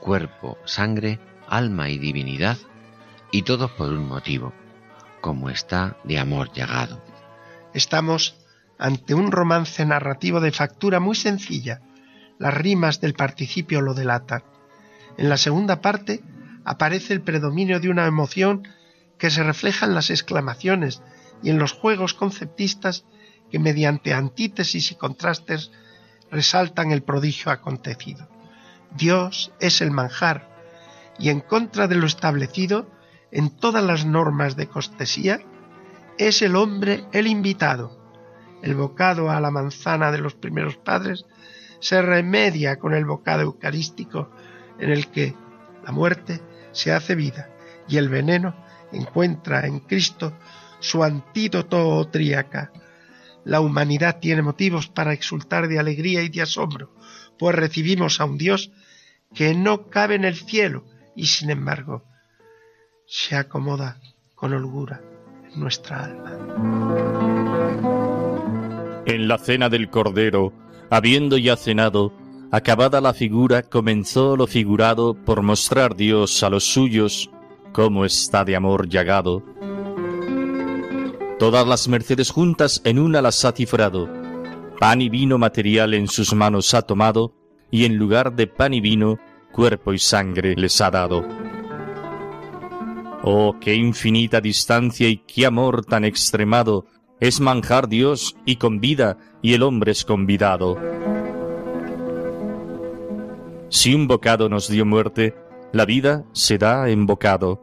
cuerpo, 0.00 0.56
sangre, 0.64 1.18
alma 1.48 1.90
y 1.90 1.98
divinidad, 1.98 2.56
y 3.30 3.42
todo 3.42 3.68
por 3.68 3.90
un 3.90 4.08
motivo, 4.08 4.52
como 5.20 5.50
está 5.50 5.98
de 6.04 6.18
amor 6.18 6.52
llegado. 6.52 7.04
Estamos 7.74 8.36
ante 8.78 9.14
un 9.14 9.32
romance 9.32 9.84
narrativo 9.84 10.40
de 10.40 10.52
factura 10.52 11.00
muy 11.00 11.16
sencilla. 11.16 11.82
Las 12.38 12.54
rimas 12.54 13.00
del 13.00 13.14
participio 13.14 13.80
lo 13.80 13.94
delatan. 13.94 14.44
En 15.18 15.28
la 15.28 15.36
segunda 15.36 15.80
parte 15.80 16.22
aparece 16.64 17.12
el 17.12 17.22
predominio 17.22 17.80
de 17.80 17.90
una 17.90 18.06
emoción 18.06 18.66
que 19.18 19.30
se 19.30 19.42
refleja 19.42 19.86
en 19.86 19.94
las 19.94 20.10
exclamaciones 20.10 21.02
y 21.42 21.50
en 21.50 21.58
los 21.58 21.72
juegos 21.72 22.14
conceptistas 22.14 23.04
que 23.50 23.58
mediante 23.58 24.14
antítesis 24.14 24.90
y 24.90 24.94
contrastes 24.96 25.70
resaltan 26.30 26.90
el 26.90 27.02
prodigio 27.02 27.52
acontecido. 27.52 28.28
Dios 28.96 29.52
es 29.60 29.80
el 29.80 29.90
manjar 29.90 30.48
y 31.18 31.28
en 31.28 31.40
contra 31.40 31.86
de 31.86 31.96
lo 31.96 32.06
establecido 32.06 32.90
en 33.30 33.50
todas 33.50 33.82
las 33.84 34.04
normas 34.06 34.56
de 34.56 34.68
costesía, 34.68 35.40
es 36.18 36.42
el 36.42 36.56
hombre 36.56 37.04
el 37.12 37.26
invitado. 37.26 38.00
El 38.62 38.74
bocado 38.76 39.30
a 39.30 39.40
la 39.40 39.50
manzana 39.50 40.12
de 40.12 40.18
los 40.18 40.34
primeros 40.34 40.76
padres 40.76 41.26
se 41.80 42.00
remedia 42.00 42.78
con 42.78 42.94
el 42.94 43.04
bocado 43.04 43.42
eucarístico 43.42 44.30
en 44.78 44.90
el 44.90 45.08
que 45.08 45.34
la 45.84 45.92
muerte 45.92 46.40
se 46.74 46.92
hace 46.92 47.14
vida 47.14 47.48
y 47.88 47.96
el 47.96 48.10
veneno 48.10 48.54
encuentra 48.92 49.66
en 49.66 49.80
Cristo 49.80 50.36
su 50.80 51.02
antídoto 51.02 52.06
tríaca. 52.08 52.72
La 53.44 53.60
humanidad 53.60 54.18
tiene 54.20 54.42
motivos 54.42 54.88
para 54.88 55.12
exultar 55.12 55.68
de 55.68 55.78
alegría 55.78 56.22
y 56.22 56.28
de 56.28 56.42
asombro, 56.42 56.94
pues 57.38 57.56
recibimos 57.56 58.20
a 58.20 58.26
un 58.26 58.36
Dios 58.36 58.70
que 59.34 59.54
no 59.54 59.88
cabe 59.88 60.14
en 60.14 60.24
el 60.24 60.36
cielo 60.36 60.84
y 61.16 61.26
sin 61.26 61.50
embargo 61.50 62.04
se 63.06 63.36
acomoda 63.36 64.00
con 64.34 64.52
holgura 64.52 65.00
en 65.52 65.60
nuestra 65.60 66.04
alma. 66.04 66.38
En 69.06 69.28
la 69.28 69.38
cena 69.38 69.68
del 69.68 69.90
Cordero, 69.90 70.52
habiendo 70.90 71.36
ya 71.36 71.56
cenado, 71.56 72.12
acabada 72.54 73.00
la 73.00 73.12
figura, 73.12 73.64
comenzó 73.64 74.36
lo 74.36 74.46
figurado 74.46 75.14
por 75.14 75.42
mostrar 75.42 75.96
Dios 75.96 76.40
a 76.44 76.50
los 76.50 76.62
suyos 76.62 77.28
cómo 77.72 78.04
está 78.04 78.44
de 78.44 78.54
amor 78.54 78.88
llagado. 78.88 79.42
Todas 81.40 81.66
las 81.66 81.88
mercedes 81.88 82.30
juntas 82.30 82.80
en 82.84 83.00
una 83.00 83.20
las 83.20 83.44
ha 83.44 83.50
cifrado. 83.50 84.08
Pan 84.78 85.02
y 85.02 85.08
vino 85.08 85.36
material 85.36 85.94
en 85.94 86.06
sus 86.06 86.32
manos 86.32 86.74
ha 86.74 86.82
tomado, 86.82 87.34
y 87.72 87.86
en 87.86 87.96
lugar 87.96 88.36
de 88.36 88.46
pan 88.46 88.72
y 88.72 88.80
vino, 88.80 89.18
cuerpo 89.50 89.92
y 89.92 89.98
sangre 89.98 90.54
les 90.54 90.80
ha 90.80 90.92
dado. 90.92 91.26
Oh, 93.24 93.56
qué 93.60 93.74
infinita 93.74 94.40
distancia 94.40 95.08
y 95.08 95.16
qué 95.26 95.46
amor 95.46 95.84
tan 95.84 96.04
extremado 96.04 96.86
es 97.18 97.40
manjar 97.40 97.88
Dios 97.88 98.36
y 98.44 98.56
convida 98.56 99.18
y 99.42 99.54
el 99.54 99.64
hombre 99.64 99.90
es 99.90 100.04
convidado. 100.04 100.78
Si 103.74 103.92
un 103.92 104.06
bocado 104.06 104.48
nos 104.48 104.68
dio 104.68 104.86
muerte, 104.86 105.34
la 105.72 105.84
vida 105.84 106.24
se 106.32 106.58
da 106.58 106.88
en 106.90 107.06
bocado. 107.06 107.60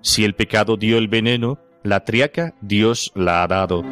Si 0.00 0.24
el 0.24 0.34
pecado 0.34 0.76
dio 0.76 0.98
el 0.98 1.06
veneno, 1.06 1.60
la 1.84 2.04
triaca 2.04 2.56
Dios 2.60 3.12
la 3.14 3.44
ha 3.44 3.46
dado. 3.46 3.84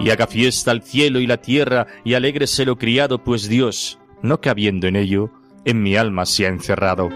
Y 0.00 0.08
haga 0.08 0.26
fiesta 0.26 0.70
al 0.70 0.82
cielo 0.82 1.20
y 1.20 1.26
la 1.26 1.42
tierra 1.42 1.86
y 2.04 2.14
alégrese 2.14 2.64
lo 2.64 2.78
criado, 2.78 3.22
pues 3.22 3.50
Dios, 3.50 3.98
no 4.22 4.40
cabiendo 4.40 4.86
en 4.86 4.96
ello, 4.96 5.30
en 5.66 5.82
mi 5.82 5.94
alma 5.94 6.24
se 6.24 6.46
ha 6.46 6.48
encerrado. 6.48 7.10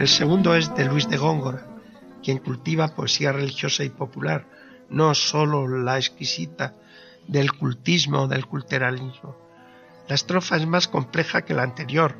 El 0.00 0.08
segundo 0.08 0.54
es 0.54 0.74
de 0.76 0.86
Luis 0.86 1.10
de 1.10 1.18
Góngora, 1.18 1.62
quien 2.22 2.38
cultiva 2.38 2.94
poesía 2.94 3.32
religiosa 3.32 3.84
y 3.84 3.90
popular, 3.90 4.46
no 4.88 5.14
sólo 5.14 5.68
la 5.68 5.98
exquisita 5.98 6.74
del 7.28 7.52
cultismo 7.52 8.20
o 8.20 8.26
del 8.26 8.46
culturalismo. 8.46 9.36
La 10.08 10.14
estrofa 10.14 10.56
es 10.56 10.66
más 10.66 10.88
compleja 10.88 11.42
que 11.42 11.52
la 11.52 11.64
anterior, 11.64 12.16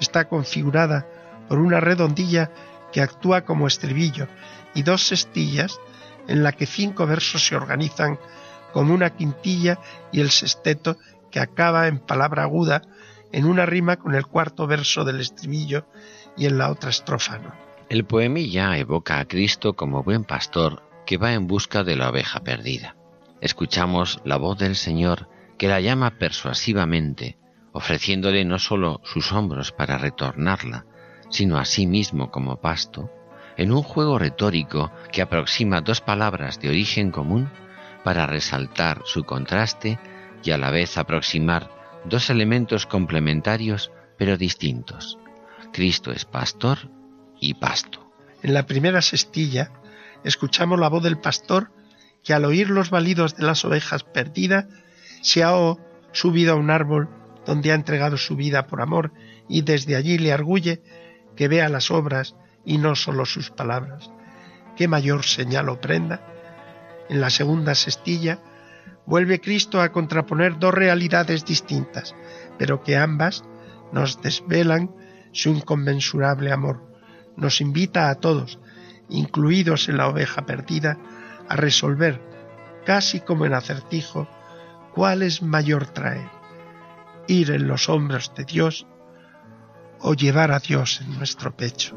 está 0.00 0.28
configurada 0.28 1.06
por 1.48 1.60
una 1.60 1.78
redondilla 1.78 2.50
que 2.92 3.00
actúa 3.00 3.42
como 3.42 3.68
estribillo 3.68 4.26
y 4.74 4.82
dos 4.82 5.06
sestillas 5.06 5.78
en 6.26 6.42
la 6.42 6.50
que 6.50 6.66
cinco 6.66 7.06
versos 7.06 7.46
se 7.46 7.54
organizan 7.54 8.18
como 8.72 8.92
una 8.92 9.10
quintilla 9.10 9.78
y 10.10 10.20
el 10.20 10.32
sexteto 10.32 10.96
que 11.30 11.38
acaba 11.38 11.86
en 11.86 12.00
palabra 12.00 12.42
aguda 12.42 12.82
en 13.30 13.44
una 13.44 13.66
rima 13.66 13.98
con 13.98 14.16
el 14.16 14.26
cuarto 14.26 14.66
verso 14.66 15.04
del 15.04 15.20
estribillo 15.20 15.86
en 16.46 16.58
la 16.58 16.70
otra 16.70 16.90
estrofa. 16.90 17.40
El 17.88 18.04
poemilla 18.04 18.76
evoca 18.78 19.18
a 19.18 19.26
Cristo 19.26 19.74
como 19.74 20.02
buen 20.02 20.24
pastor 20.24 20.82
que 21.06 21.16
va 21.16 21.32
en 21.32 21.46
busca 21.46 21.82
de 21.84 21.96
la 21.96 22.10
oveja 22.10 22.40
perdida. 22.40 22.96
Escuchamos 23.40 24.20
la 24.24 24.36
voz 24.36 24.58
del 24.58 24.76
Señor 24.76 25.28
que 25.58 25.68
la 25.68 25.80
llama 25.80 26.18
persuasivamente, 26.18 27.36
ofreciéndole 27.72 28.44
no 28.44 28.58
sólo 28.58 29.00
sus 29.04 29.32
hombros 29.32 29.72
para 29.72 29.98
retornarla, 29.98 30.86
sino 31.30 31.58
a 31.58 31.64
sí 31.64 31.86
mismo 31.86 32.30
como 32.30 32.60
pasto, 32.60 33.10
en 33.56 33.72
un 33.72 33.82
juego 33.82 34.18
retórico 34.18 34.90
que 35.12 35.22
aproxima 35.22 35.80
dos 35.80 36.00
palabras 36.00 36.60
de 36.60 36.68
origen 36.68 37.10
común 37.10 37.50
para 38.04 38.26
resaltar 38.26 39.02
su 39.04 39.24
contraste 39.24 39.98
y 40.42 40.52
a 40.52 40.58
la 40.58 40.70
vez 40.70 40.96
aproximar 40.96 41.70
dos 42.04 42.30
elementos 42.30 42.86
complementarios 42.86 43.92
pero 44.16 44.36
distintos. 44.36 45.18
Cristo 45.72 46.10
es 46.12 46.24
pastor 46.24 46.90
y 47.40 47.54
pasto. 47.54 48.12
En 48.42 48.54
la 48.54 48.66
primera 48.66 49.02
sestilla 49.02 49.72
escuchamos 50.24 50.78
la 50.78 50.88
voz 50.88 51.02
del 51.02 51.18
pastor 51.18 51.72
que 52.22 52.34
al 52.34 52.44
oír 52.44 52.70
los 52.70 52.90
balidos 52.90 53.36
de 53.36 53.44
las 53.44 53.64
ovejas 53.64 54.04
perdidas 54.04 54.66
se 55.22 55.42
ha 55.42 55.52
subido 56.12 56.52
a 56.52 56.56
un 56.56 56.70
árbol 56.70 57.08
donde 57.46 57.72
ha 57.72 57.74
entregado 57.74 58.16
su 58.16 58.36
vida 58.36 58.66
por 58.66 58.80
amor 58.80 59.12
y 59.48 59.62
desde 59.62 59.96
allí 59.96 60.18
le 60.18 60.32
arguye 60.32 60.82
que 61.36 61.48
vea 61.48 61.68
las 61.68 61.90
obras 61.90 62.36
y 62.64 62.78
no 62.78 62.94
sólo 62.94 63.24
sus 63.24 63.50
palabras. 63.50 64.10
¿Qué 64.76 64.88
mayor 64.88 65.24
señal 65.24 65.68
o 65.68 65.80
prenda? 65.80 66.26
En 67.08 67.20
la 67.20 67.30
segunda 67.30 67.74
sestilla 67.74 68.38
vuelve 69.06 69.40
Cristo 69.40 69.80
a 69.80 69.92
contraponer 69.92 70.58
dos 70.58 70.72
realidades 70.74 71.44
distintas, 71.44 72.14
pero 72.58 72.82
que 72.82 72.96
ambas 72.96 73.44
nos 73.92 74.22
desvelan 74.22 74.94
su 75.32 75.50
inconmensurable 75.50 76.52
amor. 76.52 76.82
Nos 77.36 77.60
invita 77.60 78.10
a 78.10 78.16
todos, 78.16 78.58
incluidos 79.08 79.88
en 79.88 79.96
la 79.96 80.08
oveja 80.08 80.46
perdida, 80.46 80.98
a 81.48 81.56
resolver, 81.56 82.20
casi 82.84 83.20
como 83.20 83.46
en 83.46 83.54
acertijo, 83.54 84.28
cuál 84.94 85.22
es 85.22 85.42
mayor 85.42 85.86
traer, 85.86 86.28
ir 87.26 87.50
en 87.50 87.68
los 87.68 87.88
hombros 87.88 88.32
de 88.36 88.44
Dios 88.44 88.86
o 90.00 90.14
llevar 90.14 90.52
a 90.52 90.58
Dios 90.58 91.00
en 91.00 91.16
nuestro 91.18 91.56
pecho. 91.56 91.96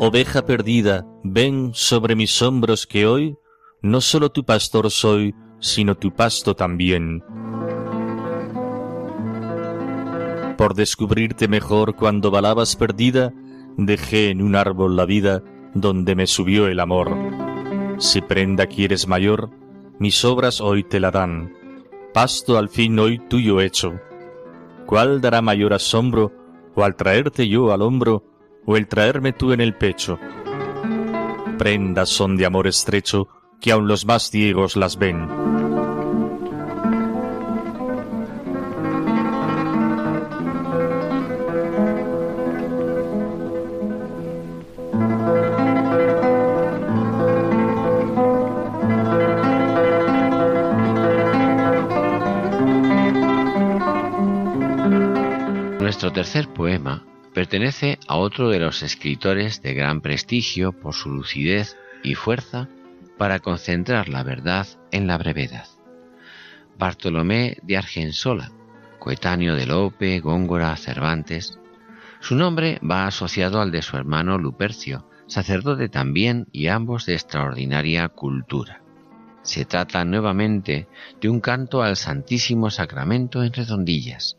Oveja 0.00 0.44
perdida, 0.44 1.06
ven 1.22 1.70
sobre 1.74 2.16
mis 2.16 2.42
hombros 2.42 2.86
que 2.86 3.06
hoy 3.06 3.36
no 3.82 4.00
solo 4.00 4.30
tu 4.30 4.44
pastor 4.44 4.90
soy, 4.90 5.34
sino 5.60 5.96
tu 5.96 6.14
pasto 6.14 6.54
también. 6.54 7.22
Por 10.62 10.74
descubrirte 10.74 11.48
mejor 11.48 11.96
cuando 11.96 12.30
balabas 12.30 12.76
perdida, 12.76 13.34
dejé 13.76 14.30
en 14.30 14.40
un 14.40 14.54
árbol 14.54 14.94
la 14.94 15.04
vida 15.06 15.42
donde 15.74 16.14
me 16.14 16.28
subió 16.28 16.68
el 16.68 16.78
amor. 16.78 17.16
Si 17.98 18.20
prenda 18.20 18.68
quieres 18.68 19.08
mayor, 19.08 19.50
mis 19.98 20.24
obras 20.24 20.60
hoy 20.60 20.84
te 20.84 21.00
la 21.00 21.10
dan, 21.10 21.52
pasto 22.14 22.58
al 22.58 22.68
fin 22.68 22.96
hoy 23.00 23.18
tuyo 23.18 23.60
hecho. 23.60 23.94
¿Cuál 24.86 25.20
dará 25.20 25.42
mayor 25.42 25.72
asombro, 25.72 26.30
o 26.76 26.84
al 26.84 26.94
traerte 26.94 27.48
yo 27.48 27.72
al 27.72 27.82
hombro, 27.82 28.22
o 28.64 28.76
el 28.76 28.86
traerme 28.86 29.32
tú 29.32 29.50
en 29.50 29.60
el 29.60 29.74
pecho? 29.74 30.20
Prendas 31.58 32.08
son 32.08 32.36
de 32.36 32.46
amor 32.46 32.68
estrecho, 32.68 33.26
que 33.60 33.72
aun 33.72 33.88
los 33.88 34.06
más 34.06 34.30
ciegos 34.30 34.76
las 34.76 34.96
ven. 34.96 35.51
Tercer 56.14 56.46
poema 56.48 57.06
pertenece 57.32 57.98
a 58.06 58.16
otro 58.16 58.50
de 58.50 58.58
los 58.60 58.82
escritores 58.82 59.62
de 59.62 59.72
gran 59.72 60.02
prestigio 60.02 60.72
por 60.72 60.92
su 60.92 61.08
lucidez 61.08 61.78
y 62.02 62.16
fuerza 62.16 62.68
para 63.16 63.38
concentrar 63.38 64.10
la 64.10 64.22
verdad 64.22 64.66
en 64.90 65.06
la 65.06 65.16
brevedad. 65.16 65.66
Bartolomé 66.78 67.56
de 67.62 67.78
Argensola, 67.78 68.52
coetáneo 68.98 69.54
de 69.54 69.64
Lope, 69.64 70.20
Góngora, 70.20 70.76
Cervantes. 70.76 71.58
Su 72.20 72.36
nombre 72.36 72.78
va 72.88 73.06
asociado 73.06 73.62
al 73.62 73.70
de 73.70 73.80
su 73.80 73.96
hermano 73.96 74.36
Lupercio, 74.36 75.08
sacerdote 75.26 75.88
también 75.88 76.46
y 76.52 76.66
ambos 76.66 77.06
de 77.06 77.14
extraordinaria 77.14 78.06
cultura. 78.10 78.82
Se 79.40 79.64
trata 79.64 80.04
nuevamente 80.04 80.88
de 81.22 81.30
un 81.30 81.40
canto 81.40 81.82
al 81.82 81.96
Santísimo 81.96 82.68
Sacramento 82.68 83.42
en 83.42 83.54
redondillas. 83.54 84.36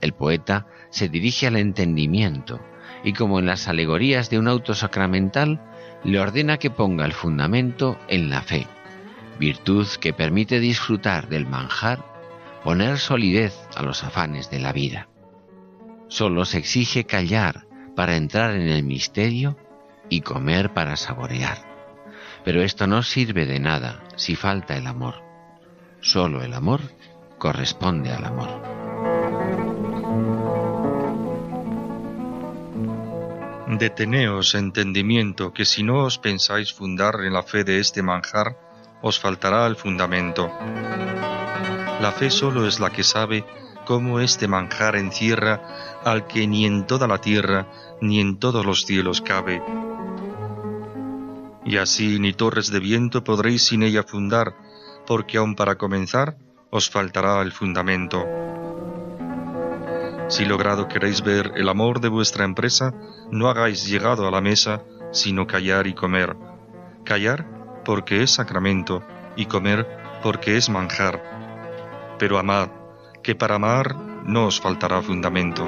El 0.00 0.12
poeta 0.12 0.66
se 0.90 1.08
dirige 1.08 1.46
al 1.46 1.56
entendimiento 1.56 2.60
y 3.04 3.12
como 3.12 3.38
en 3.38 3.46
las 3.46 3.68
alegorías 3.68 4.30
de 4.30 4.38
un 4.38 4.48
auto 4.48 4.74
sacramental, 4.74 5.60
le 6.04 6.20
ordena 6.20 6.58
que 6.58 6.70
ponga 6.70 7.04
el 7.04 7.12
fundamento 7.12 7.98
en 8.08 8.30
la 8.30 8.42
fe, 8.42 8.66
virtud 9.38 9.86
que 10.00 10.12
permite 10.12 10.60
disfrutar 10.60 11.28
del 11.28 11.46
manjar, 11.46 12.04
poner 12.64 12.98
solidez 12.98 13.56
a 13.76 13.82
los 13.82 14.02
afanes 14.04 14.50
de 14.50 14.58
la 14.58 14.72
vida. 14.72 15.08
Solo 16.08 16.44
se 16.44 16.58
exige 16.58 17.04
callar 17.04 17.66
para 17.94 18.16
entrar 18.16 18.54
en 18.54 18.68
el 18.68 18.82
misterio 18.82 19.56
y 20.08 20.20
comer 20.20 20.72
para 20.72 20.96
saborear. 20.96 21.58
Pero 22.44 22.62
esto 22.62 22.86
no 22.86 23.02
sirve 23.02 23.46
de 23.46 23.58
nada 23.58 24.04
si 24.16 24.36
falta 24.36 24.76
el 24.76 24.86
amor. 24.86 25.22
Solo 26.00 26.42
el 26.42 26.54
amor 26.54 26.80
corresponde 27.38 28.12
al 28.12 28.24
amor. 28.24 28.85
Deteneos, 33.68 34.54
entendimiento, 34.54 35.52
que 35.52 35.64
si 35.64 35.82
no 35.82 36.04
os 36.04 36.18
pensáis 36.18 36.72
fundar 36.72 37.16
en 37.24 37.32
la 37.32 37.42
fe 37.42 37.64
de 37.64 37.80
este 37.80 38.00
manjar, 38.00 38.56
os 39.02 39.18
faltará 39.18 39.66
el 39.66 39.74
fundamento. 39.74 40.52
La 42.00 42.12
fe 42.12 42.30
solo 42.30 42.68
es 42.68 42.78
la 42.78 42.90
que 42.90 43.02
sabe 43.02 43.44
cómo 43.84 44.20
este 44.20 44.46
manjar 44.46 44.94
encierra 44.94 46.00
al 46.04 46.28
que 46.28 46.46
ni 46.46 46.64
en 46.64 46.86
toda 46.86 47.08
la 47.08 47.18
tierra 47.18 47.66
ni 48.00 48.20
en 48.20 48.38
todos 48.38 48.64
los 48.64 48.84
cielos 48.86 49.20
cabe. 49.20 49.60
Y 51.64 51.78
así 51.78 52.20
ni 52.20 52.32
torres 52.32 52.70
de 52.70 52.78
viento 52.78 53.24
podréis 53.24 53.66
sin 53.66 53.82
ella 53.82 54.04
fundar, 54.04 54.54
porque 55.08 55.38
aun 55.38 55.56
para 55.56 55.74
comenzar 55.74 56.36
os 56.70 56.88
faltará 56.88 57.42
el 57.42 57.50
fundamento. 57.50 58.24
Si 60.28 60.44
logrado 60.44 60.88
queréis 60.88 61.22
ver 61.22 61.52
el 61.56 61.68
amor 61.68 62.00
de 62.00 62.08
vuestra 62.08 62.44
empresa, 62.44 62.92
no 63.30 63.48
hagáis 63.48 63.86
llegado 63.86 64.26
a 64.26 64.30
la 64.30 64.40
mesa, 64.40 64.82
sino 65.12 65.46
callar 65.46 65.86
y 65.86 65.94
comer. 65.94 66.36
Callar 67.04 67.46
porque 67.84 68.22
es 68.22 68.32
sacramento 68.32 69.04
y 69.36 69.46
comer 69.46 69.86
porque 70.22 70.56
es 70.56 70.68
manjar. 70.68 71.22
Pero 72.18 72.38
amad, 72.38 72.68
que 73.22 73.36
para 73.36 73.54
amar 73.54 73.94
no 74.24 74.46
os 74.46 74.60
faltará 74.60 75.00
fundamento. 75.00 75.64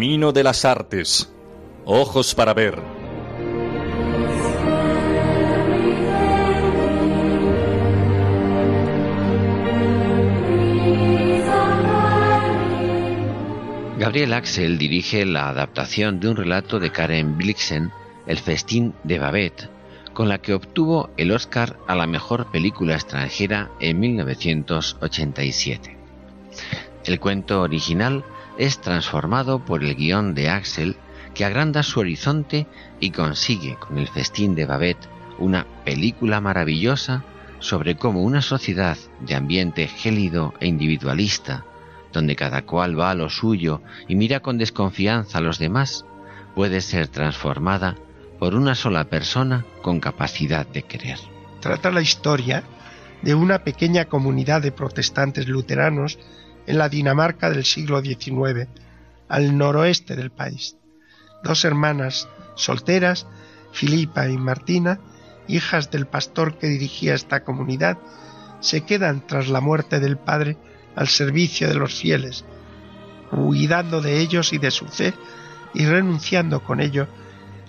Camino 0.00 0.32
de 0.32 0.42
las 0.42 0.64
artes. 0.64 1.30
Ojos 1.84 2.34
para 2.34 2.54
ver. 2.54 2.80
Gabriel 13.98 14.32
Axel 14.32 14.78
dirige 14.78 15.26
la 15.26 15.50
adaptación 15.50 16.18
de 16.18 16.28
un 16.30 16.36
relato 16.36 16.80
de 16.80 16.90
Karen 16.90 17.36
Blixen, 17.36 17.92
El 18.26 18.38
festín 18.38 18.94
de 19.04 19.18
Babette, 19.18 19.68
con 20.14 20.30
la 20.30 20.38
que 20.38 20.54
obtuvo 20.54 21.10
el 21.18 21.30
Oscar 21.30 21.76
a 21.86 21.94
la 21.94 22.06
mejor 22.06 22.50
película 22.50 22.94
extranjera 22.94 23.70
en 23.80 24.00
1987. 24.00 25.94
El 27.04 27.20
cuento 27.20 27.60
original 27.60 28.24
es 28.60 28.78
transformado 28.82 29.64
por 29.64 29.82
el 29.82 29.94
guion 29.94 30.34
de 30.34 30.50
Axel 30.50 30.96
que 31.34 31.46
agranda 31.46 31.82
su 31.82 32.00
horizonte 32.00 32.66
y 33.00 33.10
consigue 33.10 33.76
con 33.76 33.96
el 33.96 34.06
festín 34.06 34.54
de 34.54 34.66
Babette 34.66 35.08
una 35.38 35.66
película 35.86 36.42
maravillosa 36.42 37.24
sobre 37.58 37.96
cómo 37.96 38.22
una 38.22 38.42
sociedad 38.42 38.98
de 39.20 39.34
ambiente 39.34 39.88
gélido 39.88 40.52
e 40.60 40.66
individualista, 40.66 41.64
donde 42.12 42.36
cada 42.36 42.66
cual 42.66 43.00
va 43.00 43.10
a 43.10 43.14
lo 43.14 43.30
suyo 43.30 43.80
y 44.08 44.14
mira 44.14 44.40
con 44.40 44.58
desconfianza 44.58 45.38
a 45.38 45.40
los 45.40 45.58
demás, 45.58 46.04
puede 46.54 46.82
ser 46.82 47.08
transformada 47.08 47.96
por 48.38 48.54
una 48.54 48.74
sola 48.74 49.04
persona 49.04 49.64
con 49.80 50.00
capacidad 50.00 50.66
de 50.66 50.82
querer. 50.82 51.18
Trata 51.60 51.90
la 51.90 52.02
historia 52.02 52.62
de 53.22 53.34
una 53.34 53.64
pequeña 53.64 54.04
comunidad 54.04 54.60
de 54.60 54.72
protestantes 54.72 55.48
luteranos 55.48 56.18
en 56.70 56.78
la 56.78 56.88
Dinamarca 56.88 57.50
del 57.50 57.64
siglo 57.64 58.00
XIX, 58.00 58.68
al 59.28 59.58
noroeste 59.58 60.14
del 60.14 60.30
país. 60.30 60.76
Dos 61.42 61.64
hermanas 61.64 62.28
solteras, 62.54 63.26
Filipa 63.72 64.28
y 64.28 64.36
Martina, 64.36 65.00
hijas 65.48 65.90
del 65.90 66.06
pastor 66.06 66.58
que 66.58 66.68
dirigía 66.68 67.14
esta 67.14 67.42
comunidad, 67.42 67.98
se 68.60 68.82
quedan 68.82 69.26
tras 69.26 69.48
la 69.48 69.60
muerte 69.60 69.98
del 69.98 70.16
padre 70.16 70.58
al 70.94 71.08
servicio 71.08 71.66
de 71.66 71.74
los 71.74 71.92
fieles, 71.92 72.44
cuidando 73.30 74.00
de 74.00 74.20
ellos 74.20 74.52
y 74.52 74.58
de 74.58 74.70
su 74.70 74.86
fe 74.86 75.12
y 75.74 75.86
renunciando 75.86 76.62
con 76.62 76.80
ello 76.80 77.08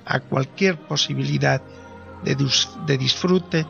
a 0.06 0.20
cualquier 0.20 0.78
posibilidad 0.78 1.64
de, 2.24 2.38
de 2.86 2.97
disfrute 2.99 3.66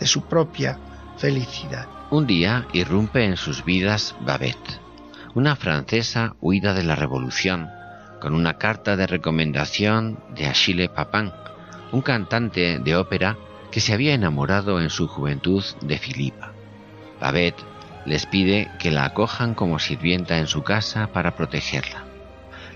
de 0.00 0.06
su 0.08 0.22
propia 0.22 0.76
felicidad. 1.18 2.01
Un 2.12 2.26
día 2.26 2.66
irrumpe 2.74 3.24
en 3.24 3.38
sus 3.38 3.64
vidas 3.64 4.14
Babette, 4.20 4.78
una 5.34 5.56
francesa 5.56 6.36
huida 6.42 6.74
de 6.74 6.82
la 6.82 6.94
revolución, 6.94 7.70
con 8.20 8.34
una 8.34 8.58
carta 8.58 8.98
de 8.98 9.06
recomendación 9.06 10.18
de 10.34 10.44
Achille 10.44 10.90
Papin, 10.90 11.32
un 11.90 12.02
cantante 12.02 12.78
de 12.80 12.96
ópera 12.96 13.38
que 13.70 13.80
se 13.80 13.94
había 13.94 14.12
enamorado 14.12 14.78
en 14.78 14.90
su 14.90 15.08
juventud 15.08 15.64
de 15.80 15.96
Filipa. 15.96 16.52
Babette 17.18 17.64
les 18.04 18.26
pide 18.26 18.70
que 18.78 18.90
la 18.90 19.06
acojan 19.06 19.54
como 19.54 19.78
sirvienta 19.78 20.36
en 20.36 20.48
su 20.48 20.62
casa 20.62 21.06
para 21.14 21.34
protegerla. 21.34 22.04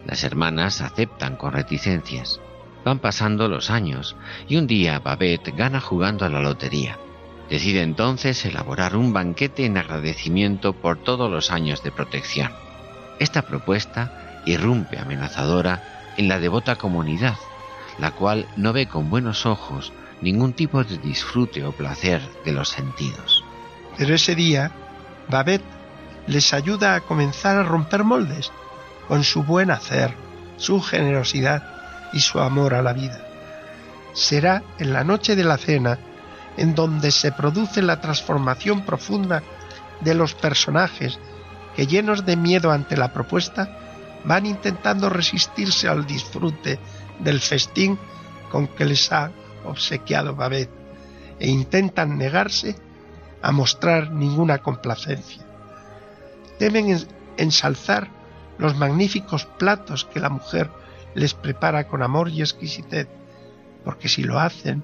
Las 0.06 0.24
hermanas 0.24 0.80
aceptan 0.80 1.36
con 1.36 1.52
reticencias. 1.52 2.40
Van 2.86 3.00
pasando 3.00 3.50
los 3.50 3.68
años 3.68 4.16
y 4.48 4.56
un 4.56 4.66
día 4.66 4.98
Babette 4.98 5.54
gana 5.54 5.82
jugando 5.82 6.24
a 6.24 6.30
la 6.30 6.40
lotería. 6.40 6.96
Decide 7.50 7.82
entonces 7.82 8.44
elaborar 8.44 8.96
un 8.96 9.12
banquete 9.12 9.64
en 9.64 9.78
agradecimiento 9.78 10.72
por 10.72 10.98
todos 10.98 11.30
los 11.30 11.50
años 11.50 11.82
de 11.82 11.92
protección. 11.92 12.52
Esta 13.18 13.42
propuesta 13.42 14.42
irrumpe 14.46 14.98
amenazadora 14.98 16.12
en 16.16 16.28
la 16.28 16.40
devota 16.40 16.76
comunidad, 16.76 17.36
la 17.98 18.10
cual 18.10 18.46
no 18.56 18.72
ve 18.72 18.86
con 18.86 19.10
buenos 19.10 19.46
ojos 19.46 19.92
ningún 20.20 20.54
tipo 20.54 20.82
de 20.82 20.98
disfrute 20.98 21.64
o 21.64 21.72
placer 21.72 22.20
de 22.44 22.52
los 22.52 22.70
sentidos. 22.70 23.44
Pero 23.96 24.14
ese 24.14 24.34
día, 24.34 24.72
Babette 25.28 25.64
les 26.26 26.52
ayuda 26.52 26.94
a 26.94 27.00
comenzar 27.00 27.56
a 27.56 27.62
romper 27.62 28.04
moldes 28.04 28.50
con 29.08 29.24
su 29.24 29.44
buen 29.44 29.70
hacer, 29.70 30.14
su 30.56 30.80
generosidad 30.80 31.62
y 32.12 32.20
su 32.20 32.40
amor 32.40 32.74
a 32.74 32.82
la 32.82 32.92
vida. 32.92 33.20
Será 34.12 34.62
en 34.78 34.92
la 34.92 35.04
noche 35.04 35.36
de 35.36 35.44
la 35.44 35.58
cena 35.58 35.98
en 36.56 36.74
donde 36.74 37.10
se 37.10 37.32
produce 37.32 37.82
la 37.82 38.00
transformación 38.00 38.84
profunda 38.84 39.42
de 40.00 40.14
los 40.14 40.34
personajes 40.34 41.18
que 41.74 41.86
llenos 41.86 42.24
de 42.24 42.36
miedo 42.36 42.70
ante 42.70 42.96
la 42.96 43.12
propuesta 43.12 43.78
van 44.24 44.46
intentando 44.46 45.08
resistirse 45.08 45.88
al 45.88 46.06
disfrute 46.06 46.78
del 47.20 47.40
festín 47.40 47.98
con 48.50 48.68
que 48.68 48.84
les 48.84 49.12
ha 49.12 49.30
obsequiado 49.64 50.34
Babette 50.34 50.72
e 51.38 51.48
intentan 51.48 52.16
negarse 52.16 52.76
a 53.42 53.52
mostrar 53.52 54.10
ninguna 54.10 54.58
complacencia. 54.58 55.44
Deben 56.58 57.06
ensalzar 57.36 58.08
los 58.58 58.76
magníficos 58.76 59.44
platos 59.44 60.04
que 60.04 60.20
la 60.20 60.30
mujer 60.30 60.70
les 61.14 61.34
prepara 61.34 61.86
con 61.88 62.02
amor 62.02 62.30
y 62.30 62.40
exquisitez, 62.40 63.08
porque 63.84 64.08
si 64.08 64.22
lo 64.22 64.38
hacen, 64.40 64.82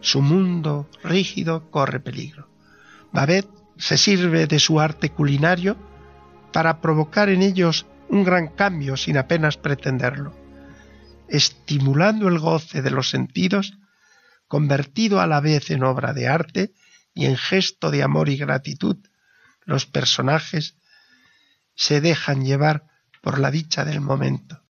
su 0.00 0.22
mundo 0.22 0.88
rígido 1.02 1.70
corre 1.70 2.00
peligro. 2.00 2.48
Babette 3.12 3.50
se 3.76 3.96
sirve 3.96 4.46
de 4.46 4.58
su 4.58 4.80
arte 4.80 5.10
culinario 5.10 5.76
para 6.52 6.80
provocar 6.80 7.28
en 7.28 7.42
ellos 7.42 7.86
un 8.08 8.24
gran 8.24 8.48
cambio 8.48 8.96
sin 8.96 9.16
apenas 9.16 9.56
pretenderlo, 9.56 10.34
estimulando 11.28 12.28
el 12.28 12.38
goce 12.38 12.82
de 12.82 12.90
los 12.90 13.08
sentidos, 13.08 13.78
convertido 14.48 15.20
a 15.20 15.26
la 15.26 15.40
vez 15.40 15.70
en 15.70 15.84
obra 15.84 16.12
de 16.12 16.28
arte 16.28 16.72
y 17.14 17.26
en 17.26 17.36
gesto 17.36 17.90
de 17.90 18.02
amor 18.02 18.28
y 18.28 18.36
gratitud, 18.36 18.96
los 19.64 19.86
personajes 19.86 20.76
se 21.74 22.00
dejan 22.00 22.44
llevar 22.44 22.84
por 23.22 23.38
la 23.38 23.50
dicha 23.50 23.84
del 23.84 24.00
momento. 24.00 24.64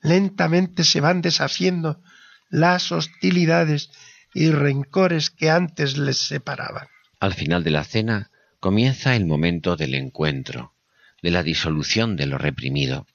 Lentamente 0.00 0.84
se 0.84 1.00
van 1.00 1.20
deshaciendo 1.20 2.00
las 2.48 2.92
hostilidades 2.92 3.90
y 4.38 4.50
rencores 4.50 5.30
que 5.30 5.48
antes 5.48 5.96
les 5.96 6.18
separaban. 6.18 6.88
Al 7.20 7.32
final 7.32 7.64
de 7.64 7.70
la 7.70 7.84
cena 7.84 8.30
comienza 8.60 9.16
el 9.16 9.24
momento 9.24 9.76
del 9.76 9.94
encuentro, 9.94 10.74
de 11.22 11.30
la 11.30 11.42
disolución 11.42 12.16
de 12.16 12.26
lo 12.26 12.36
reprimido, 12.36 13.06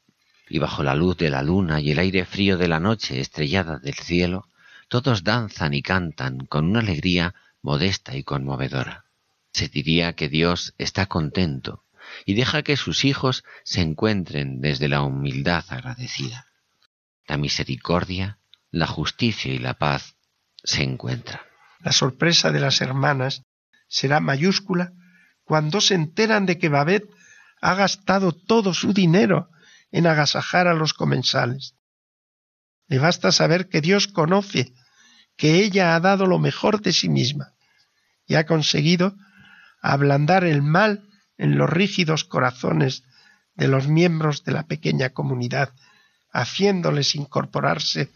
y 0.49 0.57
bajo 0.57 0.81
la 0.81 0.95
luz 0.95 1.17
de 1.17 1.29
la 1.29 1.43
luna 1.43 1.79
y 1.79 1.91
el 1.91 1.99
aire 1.99 2.25
frío 2.25 2.57
de 2.57 2.67
la 2.67 2.79
noche 2.79 3.19
estrellada 3.19 3.77
del 3.77 3.93
cielo, 3.93 4.47
todos 4.87 5.23
danzan 5.23 5.75
y 5.75 5.83
cantan 5.83 6.39
con 6.47 6.65
una 6.65 6.79
alegría 6.79 7.35
modesta 7.61 8.15
y 8.17 8.23
conmovedora. 8.23 9.05
Se 9.53 9.67
diría 9.67 10.13
que 10.13 10.27
Dios 10.27 10.73
está 10.79 11.05
contento 11.05 11.83
y 12.25 12.33
deja 12.33 12.63
que 12.63 12.77
sus 12.77 13.05
hijos 13.05 13.43
se 13.63 13.81
encuentren 13.81 14.59
desde 14.59 14.87
la 14.87 15.03
humildad 15.03 15.65
agradecida. 15.69 16.47
La 17.27 17.37
misericordia, 17.37 18.39
la 18.71 18.87
justicia 18.87 19.53
y 19.53 19.59
la 19.59 19.75
paz 19.75 20.15
se 20.63 20.83
encuentran. 20.83 21.41
La 21.79 21.91
sorpresa 21.91 22.51
de 22.51 22.59
las 22.59 22.81
hermanas 22.81 23.43
será 23.87 24.19
mayúscula 24.19 24.93
cuando 25.43 25.81
se 25.81 25.95
enteran 25.95 26.45
de 26.45 26.57
que 26.57 26.69
Babet 26.69 27.03
ha 27.61 27.75
gastado 27.75 28.31
todo 28.31 28.73
su 28.73 28.93
dinero 28.93 29.49
en 29.91 30.07
agasajar 30.07 30.67
a 30.67 30.73
los 30.73 30.93
comensales. 30.93 31.75
Le 32.87 32.99
basta 32.99 33.31
saber 33.31 33.69
que 33.69 33.81
Dios 33.81 34.07
conoce 34.07 34.73
que 35.37 35.63
ella 35.63 35.95
ha 35.95 35.99
dado 35.99 36.25
lo 36.25 36.39
mejor 36.39 36.81
de 36.81 36.93
sí 36.93 37.09
misma 37.09 37.53
y 38.27 38.35
ha 38.35 38.45
conseguido 38.45 39.15
ablandar 39.81 40.43
el 40.43 40.61
mal 40.61 41.07
en 41.37 41.57
los 41.57 41.69
rígidos 41.69 42.23
corazones 42.23 43.03
de 43.55 43.67
los 43.67 43.87
miembros 43.87 44.43
de 44.43 44.51
la 44.51 44.63
pequeña 44.63 45.09
comunidad, 45.09 45.73
haciéndoles 46.31 47.15
incorporarse 47.15 48.11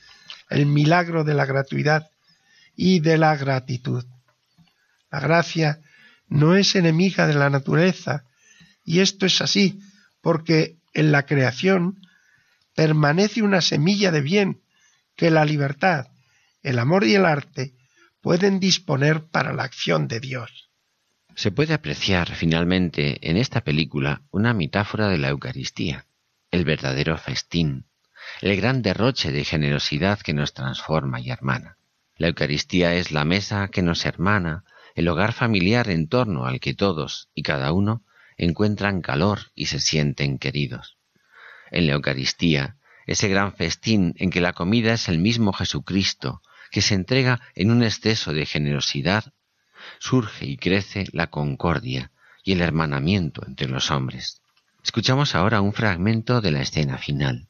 el 0.50 0.66
milagro 0.68 1.24
de 1.24 1.34
la 1.34 1.46
gratuidad 1.46 2.10
y 2.76 3.00
de 3.00 3.18
la 3.18 3.36
gratitud. 3.36 4.06
La 5.12 5.20
gracia 5.20 5.80
no 6.28 6.56
es 6.56 6.76
enemiga 6.76 7.28
de 7.28 7.36
la 7.36 7.50
naturaleza, 7.50 8.26
y 8.84 9.00
esto 9.00 9.26
es 9.26 9.42
así 9.42 9.80
porque 10.22 10.78
en 10.94 11.12
la 11.12 11.26
creación 11.26 12.02
permanece 12.76 13.42
una 13.42 13.62
semilla 13.62 14.12
de 14.12 14.22
bien 14.22 14.62
que 15.16 15.32
la 15.32 15.46
libertad, 15.46 16.08
el 16.62 16.80
amor 16.80 17.06
y 17.06 17.16
el 17.16 17.26
arte 17.26 17.74
pueden 18.22 18.60
disponer 18.60 19.26
para 19.26 19.54
la 19.54 19.64
acción 19.64 20.08
de 20.08 20.20
Dios. 20.20 20.70
Se 21.36 21.52
puede 21.52 21.74
apreciar 21.74 22.34
finalmente 22.34 23.30
en 23.30 23.38
esta 23.38 23.62
película 23.62 24.24
una 24.32 24.54
metáfora 24.54 25.10
de 25.10 25.18
la 25.18 25.30
Eucaristía, 25.30 26.06
el 26.50 26.66
verdadero 26.66 27.18
festín, 27.18 27.86
el 28.42 28.56
gran 28.56 28.82
derroche 28.82 29.32
de 29.32 29.44
generosidad 29.44 30.20
que 30.20 30.34
nos 30.34 30.54
transforma 30.54 31.20
y 31.20 31.30
hermana. 31.30 31.78
La 32.18 32.28
Eucaristía 32.28 32.96
es 32.96 33.12
la 33.12 33.26
mesa 33.26 33.68
que 33.68 33.82
nos 33.82 34.06
hermana, 34.06 34.64
el 34.96 35.08
hogar 35.08 35.34
familiar 35.34 35.90
en 35.90 36.08
torno 36.08 36.46
al 36.46 36.60
que 36.60 36.74
todos 36.74 37.30
y 37.34 37.44
cada 37.44 37.74
uno 37.74 38.04
encuentran 38.38 39.02
calor 39.02 39.52
y 39.54 39.66
se 39.66 39.80
sienten 39.80 40.38
queridos. 40.38 40.98
En 41.72 41.88
la 41.88 41.94
Eucaristía, 41.94 42.78
ese 43.06 43.28
gran 43.28 43.54
festín 43.54 44.14
en 44.18 44.30
que 44.30 44.42
la 44.42 44.54
comida 44.54 44.94
es 44.94 45.10
el 45.10 45.20
mismo 45.20 45.52
Jesucristo, 45.52 46.42
que 46.72 46.82
se 46.82 46.96
entrega 46.96 47.42
en 47.54 47.72
un 47.72 47.84
exceso 47.84 48.34
de 48.34 48.46
generosidad 48.46 49.34
surge 50.00 50.46
y 50.46 50.58
crece 50.58 51.06
la 51.12 51.28
concordia 51.28 52.12
y 52.44 52.54
el 52.54 52.62
hermanamiento 52.62 53.44
entre 53.46 53.68
los 53.68 53.92
hombres. 53.92 54.42
Escuchamos 54.84 55.36
ahora 55.36 55.62
un 55.62 55.74
fragmento 55.74 56.42
de 56.42 56.52
la 56.52 56.62
escena 56.62 56.98
final. 56.98 57.50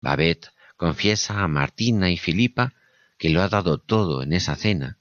Babette 0.00 0.50
confiesa 0.76 1.42
a 1.42 1.48
Martina 1.48 2.10
y 2.10 2.16
Filipa 2.16 2.74
que 3.22 3.30
lo 3.30 3.40
ha 3.40 3.48
dado 3.48 3.78
todo 3.78 4.24
en 4.24 4.32
esa 4.32 4.56
cena, 4.56 4.98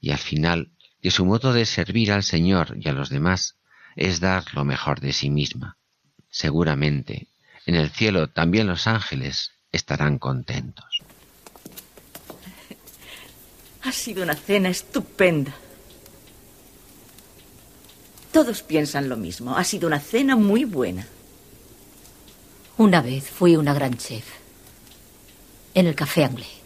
y 0.00 0.12
al 0.12 0.18
final 0.18 0.70
que 1.02 1.10
su 1.10 1.26
modo 1.26 1.52
de 1.52 1.66
servir 1.66 2.12
al 2.12 2.22
Señor 2.22 2.76
y 2.80 2.88
a 2.88 2.92
los 2.92 3.08
demás 3.10 3.56
es 3.96 4.20
dar 4.20 4.44
lo 4.54 4.64
mejor 4.64 5.00
de 5.00 5.12
sí 5.12 5.30
misma. 5.30 5.76
Seguramente 6.30 7.26
en 7.66 7.74
el 7.74 7.90
cielo 7.90 8.28
también 8.28 8.68
los 8.68 8.86
ángeles 8.86 9.50
estarán 9.72 10.20
contentos. 10.20 11.02
Ha 13.82 13.90
sido 13.90 14.22
una 14.22 14.36
cena 14.36 14.68
estupenda. 14.68 15.52
Todos 18.30 18.62
piensan 18.62 19.08
lo 19.08 19.16
mismo. 19.16 19.56
Ha 19.56 19.64
sido 19.64 19.88
una 19.88 19.98
cena 19.98 20.36
muy 20.36 20.64
buena. 20.64 21.04
Una 22.76 23.02
vez 23.02 23.28
fui 23.28 23.56
una 23.56 23.74
gran 23.74 23.96
chef. 23.96 24.24
En 25.74 25.88
el 25.88 25.96
café 25.96 26.22
anglais. 26.22 26.65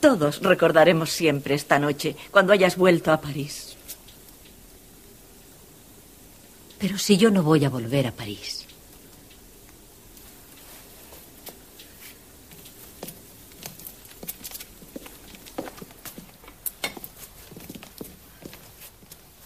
Todos 0.00 0.40
recordaremos 0.42 1.10
siempre 1.10 1.54
esta 1.54 1.78
noche 1.78 2.16
cuando 2.30 2.52
hayas 2.52 2.76
vuelto 2.76 3.12
a 3.12 3.20
París. 3.20 3.76
Pero 6.78 6.98
si 6.98 7.16
yo 7.16 7.30
no 7.30 7.42
voy 7.42 7.64
a 7.64 7.70
volver 7.70 8.06
a 8.06 8.12
París. 8.12 8.64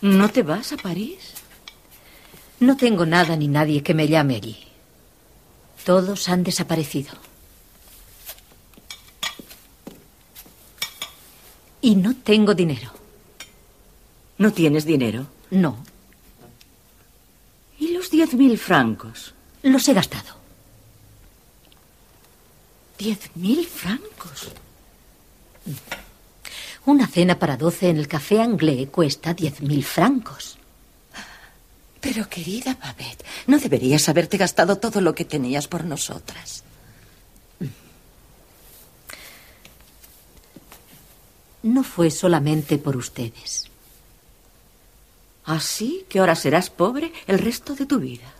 ¿No 0.02 0.28
te 0.28 0.42
vas 0.42 0.72
a 0.72 0.76
París? 0.76 1.32
No 2.58 2.76
tengo 2.76 3.06
nada 3.06 3.36
ni 3.36 3.48
nadie 3.48 3.82
que 3.82 3.94
me 3.94 4.08
llame 4.08 4.36
allí. 4.36 4.58
Todos 5.84 6.28
han 6.28 6.42
desaparecido. 6.42 7.31
Y 11.82 11.96
no 11.96 12.14
tengo 12.14 12.54
dinero. 12.54 12.90
¿No 14.38 14.52
tienes 14.52 14.84
dinero? 14.86 15.26
No. 15.50 15.76
¿Y 17.78 17.88
los 17.88 18.10
diez 18.10 18.32
mil 18.34 18.56
francos? 18.56 19.34
Los 19.62 19.86
he 19.88 19.92
gastado. 19.92 20.36
¿Diez 22.98 23.30
mil 23.34 23.66
francos? 23.66 24.48
Una 26.86 27.06
cena 27.08 27.38
para 27.38 27.56
doce 27.56 27.88
en 27.90 27.96
el 27.96 28.08
café 28.08 28.40
anglais 28.40 28.88
cuesta 28.88 29.34
diez 29.34 29.60
mil 29.60 29.84
francos. 29.84 30.58
Pero 32.00 32.28
querida 32.28 32.76
Babette, 32.80 33.24
no 33.46 33.58
deberías 33.58 34.08
haberte 34.08 34.36
gastado 34.36 34.78
todo 34.78 35.00
lo 35.00 35.14
que 35.14 35.24
tenías 35.24 35.68
por 35.68 35.84
nosotras. 35.84 36.64
No 41.62 41.84
fue 41.84 42.10
solamente 42.10 42.78
por 42.78 42.96
ustedes. 42.96 43.70
Así 45.44 46.06
que 46.08 46.18
ahora 46.18 46.34
serás 46.34 46.70
pobre 46.70 47.12
el 47.26 47.38
resto 47.38 47.74
de 47.74 47.86
tu 47.86 47.98
vida. 47.98 48.32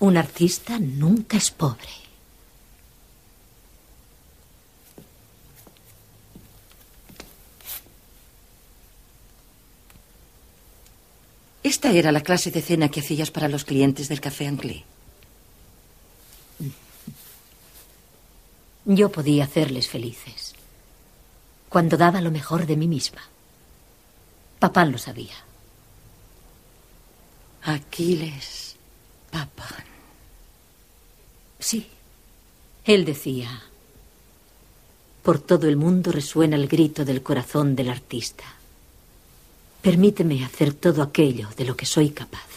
Un 0.00 0.16
artista 0.16 0.78
nunca 0.78 1.36
es 1.36 1.50
pobre. 1.50 2.04
Esta 11.62 11.90
era 11.92 12.12
la 12.12 12.20
clase 12.20 12.50
de 12.50 12.60
cena 12.60 12.90
que 12.90 13.00
hacías 13.00 13.30
para 13.30 13.48
los 13.48 13.64
clientes 13.64 14.08
del 14.08 14.20
Café 14.20 14.46
Anglais. 14.46 14.84
Yo 18.84 19.10
podía 19.10 19.44
hacerles 19.44 19.88
felices 19.88 20.54
cuando 21.68 21.96
daba 21.96 22.20
lo 22.20 22.30
mejor 22.30 22.66
de 22.66 22.76
mí 22.76 22.86
misma. 22.86 23.22
Papá 24.58 24.84
lo 24.84 24.98
sabía. 24.98 25.34
Aquiles, 27.62 28.76
papá. 29.30 29.84
Sí. 31.58 31.88
Él 32.84 33.04
decía, 33.06 33.62
por 35.22 35.40
todo 35.40 35.66
el 35.66 35.76
mundo 35.76 36.12
resuena 36.12 36.54
el 36.56 36.68
grito 36.68 37.04
del 37.04 37.22
corazón 37.22 37.74
del 37.74 37.88
artista. 37.88 38.44
Permíteme 39.80 40.44
hacer 40.44 40.74
todo 40.74 41.02
aquello 41.02 41.48
de 41.56 41.64
lo 41.64 41.76
que 41.76 41.86
soy 41.86 42.10
capaz. 42.10 42.48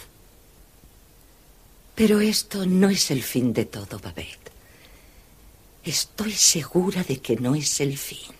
Pero 1.94 2.20
esto 2.20 2.66
no 2.66 2.90
es 2.90 3.10
el 3.10 3.22
fin 3.22 3.52
de 3.54 3.64
todo, 3.64 3.98
Babette. 3.98 4.47
Estoy 5.84 6.32
segura 6.32 7.02
de 7.02 7.20
que 7.20 7.36
no 7.36 7.54
es 7.54 7.80
el 7.80 7.96
fin. 7.96 8.32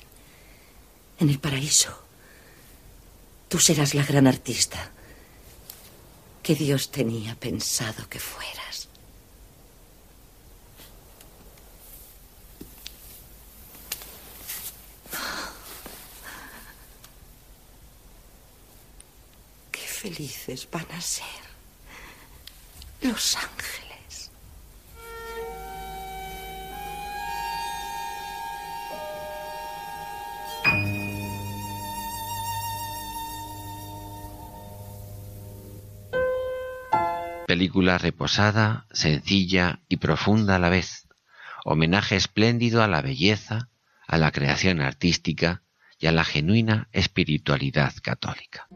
En 1.18 1.30
el 1.30 1.38
paraíso, 1.38 1.98
tú 3.48 3.58
serás 3.58 3.94
la 3.94 4.04
gran 4.04 4.26
artista 4.26 4.92
que 6.42 6.54
Dios 6.54 6.90
tenía 6.90 7.34
pensado 7.34 8.08
que 8.08 8.18
fueras. 8.18 8.88
Qué 19.72 19.80
felices 19.80 20.68
van 20.70 20.90
a 20.92 21.00
ser 21.00 21.26
los 23.02 23.36
ángeles. 23.36 23.87
Película 37.48 37.96
reposada, 37.96 38.84
sencilla 38.92 39.80
y 39.88 39.96
profunda 39.96 40.56
a 40.56 40.58
la 40.58 40.68
vez. 40.68 41.08
Homenaje 41.64 42.14
espléndido 42.14 42.82
a 42.82 42.88
la 42.88 43.00
belleza, 43.00 43.70
a 44.06 44.18
la 44.18 44.32
creación 44.32 44.82
artística 44.82 45.62
y 45.98 46.08
a 46.08 46.12
la 46.12 46.24
genuina 46.24 46.88
espiritualidad 46.92 47.94
católica. 48.02 48.68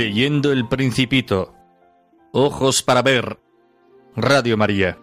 Leyendo 0.00 0.50
el 0.50 0.66
Principito. 0.66 1.54
Ojos 2.32 2.82
para 2.82 3.02
ver. 3.02 3.38
Radio 4.16 4.56
María. 4.56 4.96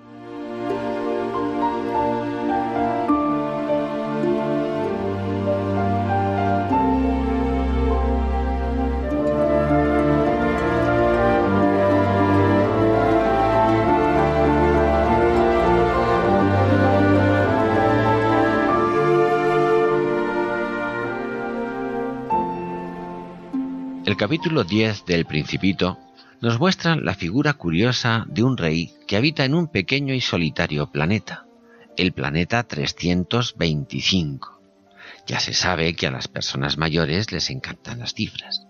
Capítulo 24.17 24.63
10 24.63 25.05
del 25.05 25.25
Principito 25.25 25.99
nos 26.41 26.59
muestra 26.59 26.95
la 26.95 27.13
figura 27.13 27.53
curiosa 27.53 28.25
de 28.27 28.41
un 28.41 28.57
rey 28.57 28.91
que 29.05 29.15
habita 29.15 29.45
en 29.45 29.53
un 29.53 29.67
pequeño 29.67 30.15
y 30.15 30.21
solitario 30.21 30.91
planeta, 30.91 31.45
el 31.97 32.13
planeta 32.13 32.63
325. 32.63 34.59
Ya 35.27 35.39
se 35.39 35.53
sabe 35.53 35.93
que 35.93 36.07
a 36.07 36.11
las 36.11 36.27
personas 36.27 36.79
mayores 36.79 37.31
les 37.31 37.51
encantan 37.51 37.99
las 37.99 38.15
cifras. 38.15 38.65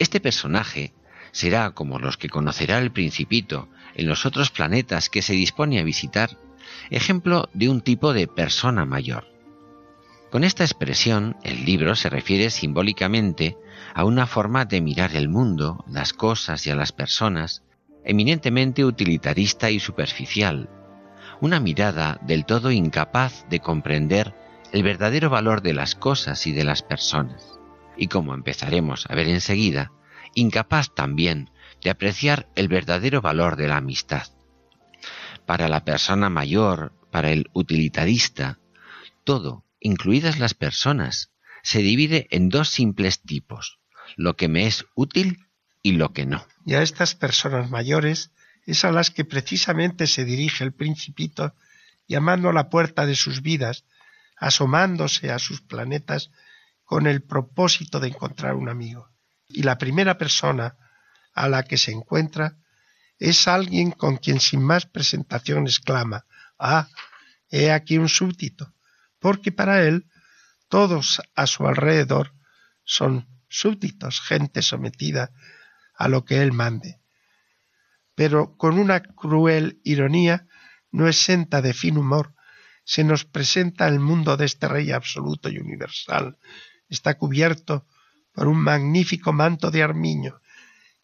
Este 0.00 0.18
personaje 0.18 0.92
será, 1.30 1.70
como 1.70 2.00
los 2.00 2.16
que 2.16 2.28
conocerá 2.28 2.78
el 2.78 2.90
Principito 2.90 3.68
en 3.94 4.08
los 4.08 4.26
otros 4.26 4.50
planetas 4.50 5.10
que 5.10 5.22
se 5.22 5.34
dispone 5.34 5.78
a 5.78 5.84
visitar, 5.84 6.36
ejemplo 6.90 7.48
de 7.54 7.68
un 7.68 7.82
tipo 7.82 8.12
de 8.12 8.26
persona 8.26 8.84
mayor. 8.84 9.28
Con 10.32 10.42
esta 10.42 10.64
expresión, 10.64 11.36
el 11.44 11.64
libro 11.64 11.94
se 11.94 12.10
refiere 12.10 12.50
simbólicamente 12.50 13.56
a 13.94 14.04
una 14.04 14.26
forma 14.26 14.64
de 14.64 14.80
mirar 14.80 15.14
el 15.14 15.28
mundo, 15.28 15.84
las 15.88 16.12
cosas 16.12 16.66
y 16.66 16.70
a 16.70 16.76
las 16.76 16.92
personas, 16.92 17.62
eminentemente 18.04 18.84
utilitarista 18.84 19.70
y 19.70 19.80
superficial, 19.80 20.68
una 21.40 21.60
mirada 21.60 22.18
del 22.22 22.44
todo 22.44 22.70
incapaz 22.70 23.46
de 23.48 23.60
comprender 23.60 24.34
el 24.72 24.82
verdadero 24.82 25.30
valor 25.30 25.62
de 25.62 25.74
las 25.74 25.94
cosas 25.94 26.46
y 26.46 26.52
de 26.52 26.64
las 26.64 26.82
personas, 26.82 27.58
y 27.96 28.08
como 28.08 28.34
empezaremos 28.34 29.06
a 29.08 29.14
ver 29.14 29.28
enseguida, 29.28 29.92
incapaz 30.34 30.94
también 30.94 31.50
de 31.82 31.90
apreciar 31.90 32.48
el 32.54 32.68
verdadero 32.68 33.20
valor 33.20 33.56
de 33.56 33.68
la 33.68 33.76
amistad. 33.76 34.26
Para 35.46 35.68
la 35.68 35.84
persona 35.84 36.28
mayor, 36.28 36.92
para 37.10 37.30
el 37.30 37.48
utilitarista, 37.52 38.58
todo, 39.24 39.64
incluidas 39.80 40.38
las 40.38 40.54
personas, 40.54 41.30
se 41.68 41.80
divide 41.80 42.26
en 42.30 42.48
dos 42.48 42.70
simples 42.70 43.20
tipos, 43.20 43.78
lo 44.16 44.36
que 44.36 44.48
me 44.48 44.66
es 44.66 44.86
útil 44.94 45.44
y 45.82 45.92
lo 45.92 46.14
que 46.14 46.24
no. 46.24 46.46
Y 46.64 46.72
a 46.72 46.82
estas 46.82 47.14
personas 47.14 47.68
mayores 47.68 48.30
es 48.64 48.86
a 48.86 48.90
las 48.90 49.10
que 49.10 49.26
precisamente 49.26 50.06
se 50.06 50.24
dirige 50.24 50.64
el 50.64 50.72
principito, 50.72 51.54
llamando 52.06 52.48
a 52.48 52.54
la 52.54 52.70
puerta 52.70 53.04
de 53.04 53.14
sus 53.14 53.42
vidas, 53.42 53.84
asomándose 54.38 55.30
a 55.30 55.38
sus 55.38 55.60
planetas 55.60 56.30
con 56.84 57.06
el 57.06 57.20
propósito 57.20 58.00
de 58.00 58.08
encontrar 58.08 58.54
un 58.54 58.70
amigo. 58.70 59.10
Y 59.46 59.62
la 59.62 59.76
primera 59.76 60.16
persona 60.16 60.74
a 61.34 61.50
la 61.50 61.64
que 61.64 61.76
se 61.76 61.92
encuentra 61.92 62.56
es 63.18 63.46
alguien 63.46 63.90
con 63.90 64.16
quien 64.16 64.40
sin 64.40 64.62
más 64.62 64.86
presentación 64.86 65.66
exclama, 65.66 66.24
ah, 66.58 66.88
he 67.50 67.70
aquí 67.70 67.98
un 67.98 68.08
súbdito, 68.08 68.72
porque 69.18 69.52
para 69.52 69.82
él 69.82 70.06
todos 70.68 71.20
a 71.34 71.46
su 71.46 71.66
alrededor 71.66 72.32
son 72.84 73.26
súbditos, 73.48 74.20
gente 74.20 74.62
sometida 74.62 75.30
a 75.96 76.08
lo 76.08 76.24
que 76.24 76.42
él 76.42 76.52
mande. 76.52 77.00
Pero 78.14 78.56
con 78.56 78.78
una 78.78 79.00
cruel 79.02 79.80
ironía, 79.84 80.46
no 80.90 81.08
exenta 81.08 81.60
de 81.62 81.74
fin 81.74 81.96
humor, 81.98 82.34
se 82.84 83.04
nos 83.04 83.24
presenta 83.24 83.86
el 83.88 84.00
mundo 84.00 84.36
de 84.36 84.46
este 84.46 84.68
rey 84.68 84.92
absoluto 84.92 85.50
y 85.50 85.58
universal. 85.58 86.38
Está 86.88 87.18
cubierto 87.18 87.86
por 88.32 88.48
un 88.48 88.58
magnífico 88.58 89.32
manto 89.32 89.70
de 89.70 89.82
armiño 89.82 90.40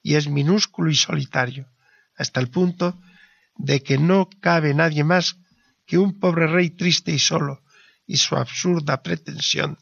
y 0.02 0.14
es 0.14 0.28
minúsculo 0.28 0.90
y 0.90 0.94
solitario, 0.94 1.68
hasta 2.16 2.40
el 2.40 2.48
punto 2.48 3.00
de 3.56 3.82
que 3.82 3.98
no 3.98 4.28
cabe 4.40 4.74
nadie 4.74 5.04
más 5.04 5.36
que 5.86 5.98
un 5.98 6.18
pobre 6.18 6.46
rey 6.46 6.70
triste 6.70 7.12
y 7.12 7.18
solo, 7.18 7.63
y 8.06 8.16
su 8.16 8.36
absurda 8.36 9.02
pretensión 9.02 9.78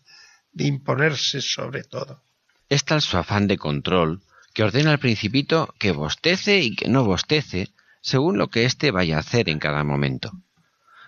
de 0.53 0.66
imponerse 0.66 1.41
sobre 1.41 1.83
todo. 1.85 2.23
Es 2.68 2.85
tal 2.85 3.03
su 3.03 3.16
afán 3.16 3.47
de 3.49 3.59
control 3.59 4.23
que 4.55 4.62
ordena 4.62 4.93
al 4.93 4.99
principito 4.99 5.75
que 5.79 5.93
bostece 5.93 6.61
y 6.61 6.75
que 6.75 6.89
no 6.89 7.05
bostece 7.05 7.70
según 8.01 8.39
lo 8.39 8.49
que 8.49 8.64
éste 8.64 8.91
vaya 8.91 9.16
a 9.16 9.20
hacer 9.20 9.49
en 9.49 9.59
cada 9.59 9.85
momento. 9.85 10.33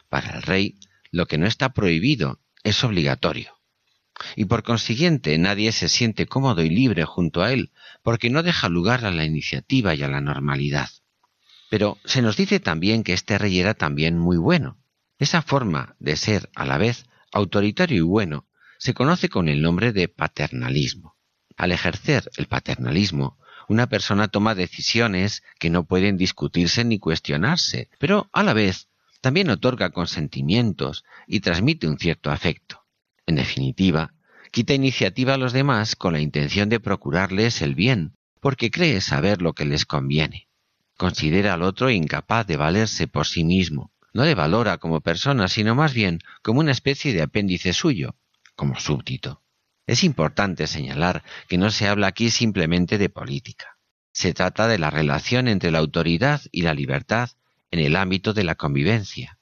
Para 0.09 0.37
el 0.37 0.43
rey, 0.43 0.79
lo 1.11 1.27
que 1.27 1.39
no 1.39 1.47
está 1.47 1.71
prohibido 1.71 2.41
es 2.63 2.83
obligatorio. 2.85 3.59
Y 4.37 4.45
por 4.45 4.63
consiguiente 4.63 5.37
nadie 5.39 5.73
se 5.73 5.89
siente 5.89 6.27
cómodo 6.27 6.63
y 6.63 6.71
libre 6.71 7.05
junto 7.05 7.43
a 7.43 7.53
él, 7.53 7.73
porque 8.03 8.31
no 8.31 8.43
deja 8.43 8.69
lugar 8.69 9.05
a 9.05 9.11
la 9.11 9.25
iniciativa 9.25 9.95
y 9.95 10.03
a 10.03 10.09
la 10.09 10.21
normalidad. 10.21 10.89
Pero 11.69 11.99
se 12.05 12.23
nos 12.23 12.37
dice 12.37 12.61
también 12.61 13.03
que 13.03 13.13
este 13.13 13.39
rey 13.39 13.59
era 13.59 13.75
también 13.75 14.19
muy 14.19 14.37
bueno. 14.37 14.79
Esa 15.25 15.41
forma 15.41 15.97
de 16.01 16.17
ser 16.17 16.51
a 16.55 16.67
la 16.67 16.77
vez 16.77 17.07
autoritario 17.33 17.97
y 17.97 18.07
bueno 18.07 18.47
se 18.77 18.93
conoce 18.93 19.31
con 19.31 19.49
el 19.49 19.63
nombre 19.63 19.95
de 19.95 20.07
paternalismo. 20.07 21.17
Al 21.57 21.73
ejercer 21.73 22.31
el 22.37 22.47
paternalismo, 22.47 23.39
una 23.67 23.87
persona 23.87 24.29
toma 24.29 24.55
decisiones 24.55 25.43
que 25.59 25.71
no 25.71 25.87
pueden 25.87 26.19
discutirse 26.19 26.85
ni 26.85 26.99
cuestionarse, 26.99 27.89
pero 27.99 28.29
a 28.35 28.43
la 28.43 28.53
vez 28.53 28.91
también 29.23 29.49
otorga 29.49 29.93
consentimientos 29.93 31.05
y 31.27 31.41
transmite 31.41 31.89
un 31.89 31.99
cierto 31.99 32.31
afecto. 32.31 32.85
En 33.25 33.37
definitiva, 33.37 34.13
quita 34.51 34.75
iniciativa 34.75 35.33
a 35.33 35.39
los 35.39 35.55
demás 35.55 35.97
con 35.97 36.13
la 36.13 36.21
intención 36.21 36.69
de 36.69 36.81
procurarles 36.81 37.63
el 37.63 37.75
bien, 37.75 38.15
porque 38.41 38.71
cree 38.71 39.01
saber 39.01 39.41
lo 39.41 39.55
que 39.55 39.65
les 39.65 39.87
conviene. 39.87 40.51
Considera 40.99 41.55
al 41.55 41.63
otro 41.63 41.89
incapaz 41.89 42.47
de 42.47 42.59
valerse 42.59 43.09
por 43.09 43.27
sí 43.27 43.43
mismo. 43.43 43.94
No 44.15 44.25
le 44.25 44.35
valora 44.35 44.79
como 44.79 45.01
persona, 45.01 45.49
sino 45.49 45.75
más 45.75 45.93
bien 45.93 46.21
como 46.43 46.61
una 46.61 46.71
especie 46.71 47.13
de 47.13 47.23
apéndice 47.23 47.73
suyo, 47.73 48.17
como 48.55 48.79
súbdito. 48.79 49.43
Es 49.87 50.05
importante 50.05 50.67
señalar 50.67 51.25
que 51.49 51.59
no 51.59 51.71
se 51.71 51.89
habla 51.89 52.07
aquí 52.07 52.31
simplemente 52.31 52.97
de 52.97 53.11
política. 53.11 53.77
Se 54.13 54.33
trata 54.33 54.69
de 54.69 54.79
la 54.79 54.91
relación 54.91 55.49
entre 55.49 55.73
la 55.73 55.81
autoridad 55.81 56.41
y 56.53 56.63
la 56.63 56.75
libertad 56.75 57.31
en 57.73 57.81
el 57.81 57.97
ámbito 57.97 58.33
de 58.33 58.45
la 58.45 58.55
convivencia. 58.55 59.39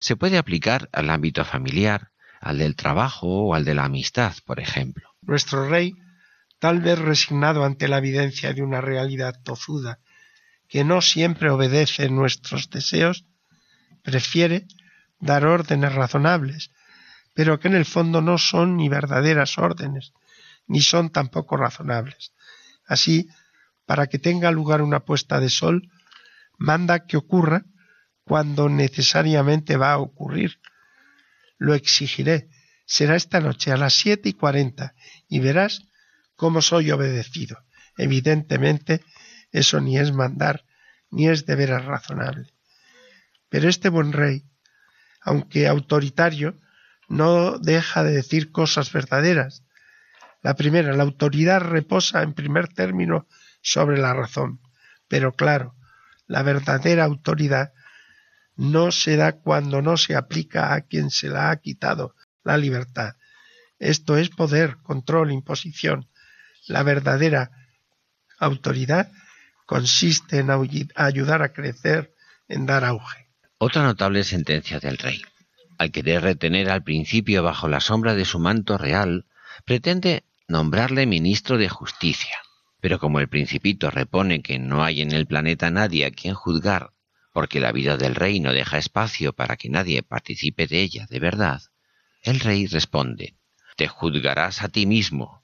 Se 0.00 0.16
puede 0.16 0.36
aplicar 0.36 0.88
al 0.92 1.10
ámbito 1.10 1.44
familiar, 1.44 2.10
al 2.40 2.58
del 2.58 2.74
trabajo 2.74 3.26
o 3.28 3.54
al 3.54 3.64
de 3.64 3.74
la 3.74 3.84
amistad, 3.84 4.34
por 4.44 4.58
ejemplo. 4.58 5.08
Nuestro 5.22 5.68
rey 5.68 5.94
tal 6.58 6.80
vez 6.80 6.98
resignado 6.98 7.64
ante 7.64 7.86
la 7.86 7.98
evidencia 7.98 8.52
de 8.52 8.62
una 8.62 8.80
realidad 8.80 9.40
tozuda 9.44 10.00
que 10.68 10.84
no 10.84 11.00
siempre 11.00 11.50
obedece 11.50 12.10
nuestros 12.10 12.68
deseos, 12.68 13.24
prefiere 14.02 14.66
dar 15.20 15.44
órdenes 15.44 15.94
razonables, 15.94 16.70
pero 17.34 17.60
que 17.60 17.68
en 17.68 17.74
el 17.74 17.84
fondo 17.84 18.20
no 18.20 18.38
son 18.38 18.76
ni 18.76 18.88
verdaderas 18.88 19.58
órdenes, 19.58 20.12
ni 20.66 20.80
son 20.80 21.10
tampoco 21.10 21.56
razonables. 21.56 22.32
Así, 22.86 23.28
para 23.86 24.06
que 24.06 24.18
tenga 24.18 24.50
lugar 24.50 24.82
una 24.82 25.00
puesta 25.00 25.40
de 25.40 25.48
sol, 25.48 25.90
manda 26.58 27.06
que 27.06 27.16
ocurra 27.16 27.64
cuando 28.24 28.68
necesariamente 28.68 29.76
va 29.76 29.92
a 29.92 29.98
ocurrir. 29.98 30.60
Lo 31.56 31.74
exigiré. 31.74 32.50
Será 32.84 33.16
esta 33.16 33.40
noche 33.40 33.72
a 33.72 33.76
las 33.76 33.94
siete 33.94 34.28
y 34.28 34.32
cuarenta 34.32 34.94
y 35.28 35.40
verás 35.40 35.82
cómo 36.36 36.62
soy 36.62 36.90
obedecido. 36.90 37.58
Evidentemente, 37.96 39.02
eso 39.50 39.80
ni 39.80 39.98
es 39.98 40.12
mandar, 40.12 40.64
ni 41.10 41.28
es 41.28 41.46
de 41.46 41.56
veras 41.56 41.84
razonable. 41.84 42.52
Pero 43.48 43.68
este 43.68 43.88
buen 43.88 44.12
rey, 44.12 44.44
aunque 45.20 45.66
autoritario, 45.66 46.56
no 47.08 47.58
deja 47.58 48.04
de 48.04 48.12
decir 48.12 48.52
cosas 48.52 48.92
verdaderas. 48.92 49.64
La 50.42 50.54
primera, 50.54 50.92
la 50.94 51.02
autoridad 51.02 51.60
reposa 51.60 52.22
en 52.22 52.34
primer 52.34 52.68
término 52.68 53.26
sobre 53.62 53.98
la 53.98 54.12
razón. 54.14 54.60
Pero 55.08 55.32
claro, 55.32 55.74
la 56.26 56.42
verdadera 56.42 57.04
autoridad 57.04 57.72
no 58.56 58.92
se 58.92 59.16
da 59.16 59.32
cuando 59.32 59.82
no 59.82 59.96
se 59.96 60.14
aplica 60.14 60.74
a 60.74 60.82
quien 60.82 61.10
se 61.10 61.28
la 61.28 61.50
ha 61.50 61.56
quitado 61.56 62.14
la 62.44 62.58
libertad. 62.58 63.14
Esto 63.78 64.16
es 64.16 64.28
poder, 64.28 64.78
control, 64.82 65.32
imposición. 65.32 66.08
La 66.66 66.82
verdadera 66.82 67.50
autoridad 68.38 69.10
consiste 69.64 70.38
en 70.38 70.50
ayudar 70.50 71.42
a 71.42 71.52
crecer, 71.52 72.14
en 72.48 72.66
dar 72.66 72.84
auge. 72.84 73.27
Otra 73.60 73.82
notable 73.82 74.22
sentencia 74.22 74.78
del 74.78 74.98
rey. 74.98 75.20
Al 75.78 75.90
querer 75.90 76.22
retener 76.22 76.70
al 76.70 76.84
principio 76.84 77.42
bajo 77.42 77.66
la 77.68 77.80
sombra 77.80 78.14
de 78.14 78.24
su 78.24 78.38
manto 78.38 78.78
real, 78.78 79.26
pretende 79.64 80.24
nombrarle 80.46 81.06
ministro 81.06 81.58
de 81.58 81.68
justicia. 81.68 82.36
Pero 82.80 83.00
como 83.00 83.18
el 83.18 83.28
principito 83.28 83.90
repone 83.90 84.42
que 84.42 84.60
no 84.60 84.84
hay 84.84 85.02
en 85.02 85.10
el 85.10 85.26
planeta 85.26 85.72
nadie 85.72 86.06
a 86.06 86.12
quien 86.12 86.34
juzgar, 86.34 86.90
porque 87.32 87.58
la 87.58 87.72
vida 87.72 87.96
del 87.96 88.14
rey 88.14 88.38
no 88.38 88.52
deja 88.52 88.78
espacio 88.78 89.32
para 89.32 89.56
que 89.56 89.68
nadie 89.68 90.04
participe 90.04 90.68
de 90.68 90.80
ella 90.80 91.06
de 91.10 91.18
verdad, 91.18 91.60
el 92.22 92.38
rey 92.38 92.66
responde, 92.66 93.34
Te 93.76 93.88
juzgarás 93.88 94.62
a 94.62 94.68
ti 94.68 94.86
mismo, 94.86 95.42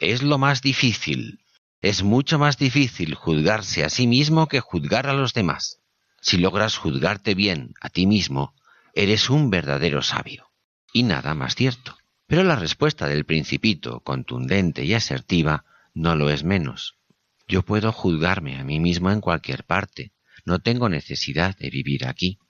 es 0.00 0.22
lo 0.22 0.38
más 0.38 0.62
difícil. 0.62 1.40
Es 1.80 2.02
mucho 2.02 2.38
más 2.38 2.58
difícil 2.58 3.14
juzgarse 3.14 3.84
a 3.84 3.90
sí 3.90 4.06
mismo 4.06 4.46
que 4.46 4.60
juzgar 4.60 5.06
a 5.06 5.12
los 5.12 5.34
demás. 5.34 5.80
Si 6.26 6.38
logras 6.38 6.76
juzgarte 6.76 7.36
bien 7.36 7.74
a 7.80 7.88
ti 7.88 8.04
mismo, 8.04 8.52
eres 8.94 9.30
un 9.30 9.48
verdadero 9.48 10.02
sabio. 10.02 10.50
Y 10.92 11.04
nada 11.04 11.34
más 11.34 11.54
cierto. 11.54 11.96
Pero 12.26 12.42
la 12.42 12.56
respuesta 12.56 13.06
del 13.06 13.24
principito, 13.24 14.00
contundente 14.00 14.84
y 14.84 14.94
asertiva, 14.94 15.64
no 15.94 16.16
lo 16.16 16.28
es 16.30 16.42
menos. 16.42 16.98
Yo 17.46 17.62
puedo 17.62 17.92
juzgarme 17.92 18.58
a 18.58 18.64
mí 18.64 18.80
mismo 18.80 19.12
en 19.12 19.20
cualquier 19.20 19.62
parte. 19.62 20.10
No 20.44 20.58
tengo 20.58 20.88
necesidad 20.88 21.56
de 21.58 21.70
vivir 21.70 22.04
aquí. 22.08 22.40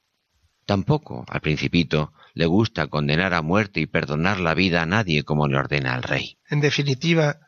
Tampoco 0.64 1.26
al 1.28 1.42
principito 1.42 2.14
le 2.32 2.46
gusta 2.46 2.86
condenar 2.86 3.34
a 3.34 3.42
muerte 3.42 3.80
y 3.80 3.86
perdonar 3.86 4.40
la 4.40 4.54
vida 4.54 4.80
a 4.80 4.86
nadie 4.86 5.22
como 5.22 5.48
le 5.48 5.58
ordena 5.58 5.94
el 5.96 6.02
rey. 6.02 6.38
En 6.48 6.62
definitiva, 6.62 7.40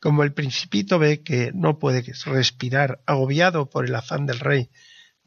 como 0.00 0.24
el 0.24 0.32
principito 0.32 0.98
ve 0.98 1.22
que 1.22 1.52
no 1.54 1.78
puede 1.78 2.04
respirar, 2.24 3.00
agobiado 3.06 3.70
por 3.70 3.86
el 3.86 3.94
afán 3.94 4.26
del 4.26 4.40
rey 4.40 4.70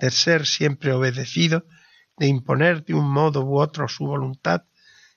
de 0.01 0.09
ser 0.09 0.47
siempre 0.47 0.93
obedecido, 0.93 1.65
de 2.17 2.25
imponer 2.25 2.83
de 2.83 2.95
un 2.95 3.07
modo 3.09 3.45
u 3.45 3.59
otro 3.59 3.87
su 3.87 4.05
voluntad, 4.05 4.63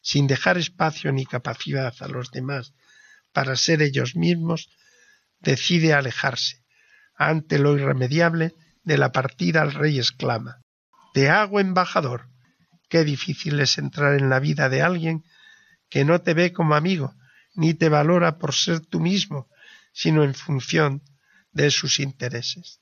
sin 0.03 0.27
dejar 0.27 0.59
espacio 0.59 1.11
ni 1.11 1.25
capacidad 1.25 1.95
a 2.01 2.09
los 2.09 2.31
demás 2.31 2.75
para 3.33 3.57
ser 3.57 3.81
ellos 3.81 4.15
mismos, 4.15 4.69
decide 5.41 5.95
alejarse. 5.95 6.63
Ante 7.17 7.59
lo 7.59 7.77
irremediable 7.77 8.55
de 8.83 8.99
la 8.99 9.11
partida 9.11 9.63
el 9.63 9.73
rey 9.73 9.99
exclama 9.99 10.61
Te 11.15 11.31
hago 11.31 11.61
embajador 11.61 12.29
Qué 12.91 13.05
difícil 13.05 13.59
es 13.61 13.79
entrar 13.79 14.15
en 14.21 14.29
la 14.29 14.39
vida 14.39 14.69
de 14.69 14.83
alguien 14.83 15.25
que 15.89 16.05
no 16.05 16.21
te 16.21 16.35
ve 16.35 16.53
como 16.53 16.75
amigo, 16.75 17.15
ni 17.55 17.73
te 17.73 17.89
valora 17.89 18.39
por 18.39 18.53
ser 18.53 18.81
tú 18.81 19.01
mismo, 19.01 19.49
sino 19.93 20.23
en 20.25 20.35
función 20.35 21.03
de 21.53 21.71
sus 21.71 21.99
intereses. 22.01 22.81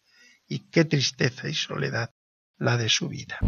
Y 0.52 0.58
qué 0.70 0.84
tristeza 0.84 1.48
y 1.48 1.54
soledad 1.54 2.10
la 2.58 2.76
de 2.76 2.90
su 2.90 3.08
vida. 3.08 3.38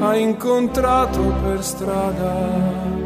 hai 0.00 0.20
incontrato 0.20 1.20
per 1.42 1.64
strada 1.64 3.05